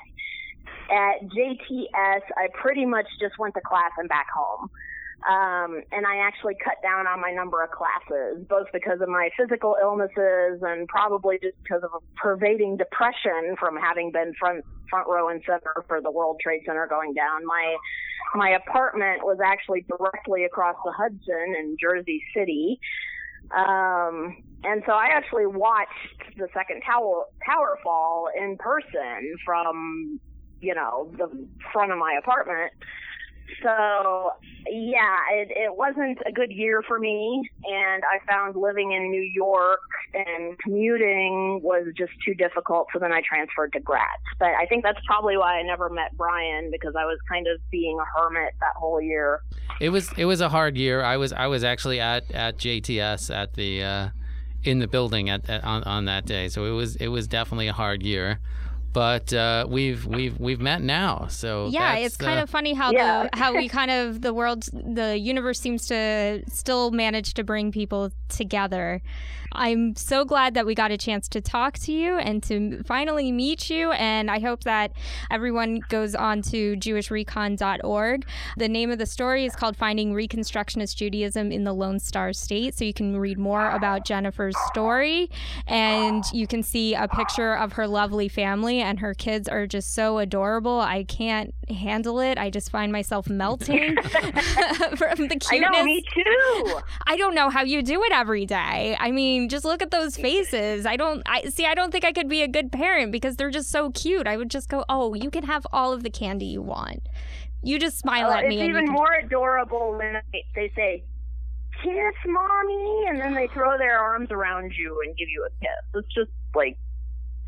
At 0.90 1.26
JTS, 1.28 2.22
I 2.36 2.48
pretty 2.60 2.86
much 2.86 3.06
just 3.20 3.38
went 3.38 3.54
to 3.54 3.60
class 3.60 3.90
and 3.98 4.08
back 4.08 4.26
home. 4.34 4.70
Um, 5.22 5.82
and 5.92 6.04
I 6.04 6.16
actually 6.16 6.54
cut 6.62 6.82
down 6.82 7.06
on 7.06 7.20
my 7.20 7.30
number 7.30 7.62
of 7.62 7.70
classes, 7.70 8.44
both 8.48 8.66
because 8.72 9.00
of 9.00 9.08
my 9.08 9.30
physical 9.38 9.76
illnesses 9.80 10.60
and 10.62 10.88
probably 10.88 11.38
just 11.40 11.54
because 11.62 11.82
of 11.84 11.90
a 11.94 12.02
pervading 12.20 12.76
depression 12.76 13.54
from 13.58 13.76
having 13.76 14.10
been 14.10 14.32
front 14.38 14.64
front 14.90 15.08
row 15.08 15.28
and 15.28 15.40
center 15.46 15.84
for 15.86 16.00
the 16.00 16.10
World 16.10 16.40
Trade 16.42 16.62
Center 16.66 16.88
going 16.88 17.14
down. 17.14 17.46
My 17.46 17.76
my 18.34 18.50
apartment 18.50 19.22
was 19.22 19.38
actually 19.44 19.86
directly 19.88 20.44
across 20.44 20.76
the 20.84 20.90
Hudson 20.90 21.54
in 21.56 21.76
Jersey 21.80 22.22
City. 22.36 22.80
Um, 23.56 24.42
and 24.64 24.82
so 24.86 24.92
I 24.92 25.08
actually 25.12 25.46
watched 25.46 26.34
the 26.36 26.48
second 26.52 26.82
tower 26.84 27.26
tower 27.46 27.78
fall 27.84 28.28
in 28.36 28.56
person 28.58 29.36
from 29.44 30.18
you 30.60 30.74
know 30.74 31.12
the 31.16 31.28
front 31.72 31.92
of 31.92 31.98
my 31.98 32.18
apartment 32.18 32.72
so 33.62 34.32
yeah, 35.02 35.42
it, 35.42 35.48
it 35.50 35.76
wasn't 35.76 36.18
a 36.26 36.32
good 36.32 36.52
year 36.52 36.82
for 36.86 36.98
me, 36.98 37.48
and 37.64 38.02
I 38.04 38.24
found 38.30 38.56
living 38.56 38.92
in 38.92 39.10
New 39.10 39.22
York 39.22 39.80
and 40.14 40.56
commuting 40.58 41.60
was 41.62 41.86
just 41.96 42.12
too 42.24 42.34
difficult. 42.34 42.88
So 42.92 42.98
then 42.98 43.12
I 43.12 43.20
transferred 43.28 43.72
to 43.72 43.80
Gratz. 43.80 44.22
But 44.38 44.50
I 44.50 44.66
think 44.66 44.84
that's 44.84 45.00
probably 45.06 45.36
why 45.36 45.58
I 45.58 45.62
never 45.62 45.88
met 45.88 46.16
Brian 46.16 46.70
because 46.70 46.94
I 46.96 47.04
was 47.04 47.18
kind 47.28 47.46
of 47.46 47.58
being 47.70 47.98
a 47.98 48.04
hermit 48.18 48.54
that 48.60 48.74
whole 48.76 49.00
year. 49.00 49.40
It 49.80 49.88
was 49.88 50.10
it 50.16 50.26
was 50.26 50.40
a 50.40 50.48
hard 50.48 50.76
year. 50.76 51.02
I 51.02 51.16
was 51.16 51.32
I 51.32 51.46
was 51.46 51.64
actually 51.64 52.00
at 52.00 52.30
at 52.30 52.58
JTS 52.58 53.34
at 53.34 53.54
the. 53.54 53.82
Uh, 53.82 54.08
in 54.64 54.78
the 54.78 54.86
building 54.86 55.28
at, 55.28 55.50
at 55.50 55.64
on, 55.64 55.82
on 55.82 56.04
that 56.04 56.24
day, 56.24 56.48
so 56.48 56.64
it 56.66 56.70
was 56.70 56.94
it 56.94 57.08
was 57.08 57.26
definitely 57.26 57.66
a 57.66 57.72
hard 57.72 58.00
year 58.00 58.38
but 58.92 59.32
uh, 59.32 59.66
we've 59.68 60.04
we've 60.06 60.38
we've 60.38 60.60
met 60.60 60.82
now. 60.82 61.26
So 61.28 61.68
yeah, 61.68 61.96
it's 61.96 62.16
kind 62.16 62.38
uh, 62.38 62.42
of 62.42 62.50
funny 62.50 62.74
how 62.74 62.92
yeah. 62.92 63.28
the 63.32 63.38
how 63.38 63.54
we 63.54 63.68
kind 63.68 63.90
of 63.90 64.20
the 64.22 64.34
world 64.34 64.64
the 64.72 65.18
universe 65.18 65.60
seems 65.60 65.86
to 65.88 66.42
still 66.48 66.90
manage 66.90 67.34
to 67.34 67.44
bring 67.44 67.72
people 67.72 68.10
together. 68.28 69.02
I'm 69.54 69.94
so 69.96 70.24
glad 70.24 70.54
that 70.54 70.66
we 70.66 70.74
got 70.74 70.90
a 70.90 70.96
chance 70.96 71.28
to 71.28 71.40
talk 71.40 71.78
to 71.80 71.92
you 71.92 72.18
and 72.18 72.42
to 72.44 72.82
finally 72.84 73.30
meet 73.32 73.70
you. 73.70 73.92
And 73.92 74.30
I 74.30 74.38
hope 74.38 74.64
that 74.64 74.92
everyone 75.30 75.80
goes 75.88 76.14
on 76.14 76.42
to 76.42 76.76
jewishrecon.org. 76.76 78.26
The 78.56 78.68
name 78.68 78.90
of 78.90 78.98
the 78.98 79.06
story 79.06 79.44
is 79.44 79.54
called 79.54 79.76
Finding 79.76 80.14
Reconstructionist 80.14 80.96
Judaism 80.96 81.52
in 81.52 81.64
the 81.64 81.72
Lone 81.72 81.98
Star 81.98 82.32
State. 82.32 82.76
So 82.76 82.84
you 82.84 82.94
can 82.94 83.16
read 83.16 83.38
more 83.38 83.70
about 83.70 84.04
Jennifer's 84.04 84.56
story 84.68 85.30
and 85.66 86.24
you 86.32 86.46
can 86.46 86.62
see 86.62 86.94
a 86.94 87.08
picture 87.08 87.54
of 87.54 87.74
her 87.74 87.86
lovely 87.86 88.28
family 88.28 88.80
and 88.82 89.00
her 89.00 89.14
kids 89.14 89.48
are 89.48 89.66
just 89.66 89.94
so 89.94 90.18
adorable. 90.18 90.80
I 90.80 91.04
can't 91.04 91.54
handle 91.68 92.20
it. 92.20 92.38
I 92.38 92.50
just 92.50 92.70
find 92.70 92.92
myself 92.92 93.28
melting 93.28 93.96
from 94.96 95.28
the 95.28 95.38
cuteness. 95.40 95.50
I 95.52 95.58
know, 95.58 95.84
me 95.84 96.04
too. 96.14 96.80
I 97.06 97.16
don't 97.16 97.34
know 97.34 97.48
how 97.48 97.62
you 97.62 97.82
do 97.82 98.02
it 98.04 98.12
every 98.12 98.46
day. 98.46 98.96
I 98.98 99.10
mean, 99.10 99.48
just 99.48 99.64
look 99.64 99.82
at 99.82 99.90
those 99.90 100.16
faces. 100.16 100.86
I 100.86 100.96
don't 100.96 101.22
I 101.26 101.48
see 101.48 101.66
I 101.66 101.74
don't 101.74 101.90
think 101.90 102.04
I 102.04 102.12
could 102.12 102.28
be 102.28 102.42
a 102.42 102.48
good 102.48 102.72
parent 102.72 103.12
because 103.12 103.36
they're 103.36 103.50
just 103.50 103.70
so 103.70 103.90
cute. 103.90 104.26
I 104.26 104.36
would 104.36 104.50
just 104.50 104.68
go, 104.68 104.84
"Oh, 104.88 105.14
you 105.14 105.30
can 105.30 105.44
have 105.44 105.66
all 105.72 105.92
of 105.92 106.02
the 106.02 106.10
candy 106.10 106.46
you 106.46 106.62
want." 106.62 107.02
You 107.62 107.78
just 107.78 107.98
smile 107.98 108.30
uh, 108.30 108.36
at 108.36 108.46
me. 108.48 108.60
It's 108.60 108.68
even 108.68 108.86
can... 108.86 108.92
more 108.92 109.14
adorable 109.14 109.96
when 109.96 110.20
they 110.54 110.72
say, 110.74 111.04
"Kiss, 111.82 112.14
mommy," 112.26 113.04
and 113.08 113.20
then 113.20 113.34
they 113.34 113.48
throw 113.48 113.78
their 113.78 113.98
arms 113.98 114.30
around 114.30 114.72
you 114.76 115.00
and 115.06 115.16
give 115.16 115.28
you 115.28 115.46
a 115.46 115.50
kiss. 115.60 116.02
It's 116.02 116.14
just 116.14 116.30
like 116.54 116.76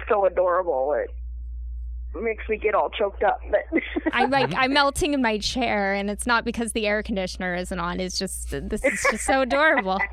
so 0.09 0.27
adorable. 0.27 0.95
It 0.95 1.11
makes 2.21 2.49
me 2.49 2.57
get 2.57 2.75
all 2.75 2.91
choked 2.91 3.23
up. 3.23 3.41
But 3.51 3.67
I'm 4.13 4.31
like 4.31 4.53
I'm 4.57 4.73
melting 4.73 5.15
in 5.15 5.23
my 5.23 5.39
chair, 5.39 5.95
and 5.95 6.11
it's 6.11 6.27
not 6.27 6.45
because 6.45 6.73
the 6.73 6.87
air 6.87 7.03
conditioner 7.03 7.55
isn't 7.55 7.79
on. 7.79 8.01
It's 8.01 8.19
just 8.19 8.51
this 8.51 8.85
is 8.85 9.07
just 9.11 9.25
so 9.25 9.43
adorable. 9.43 10.01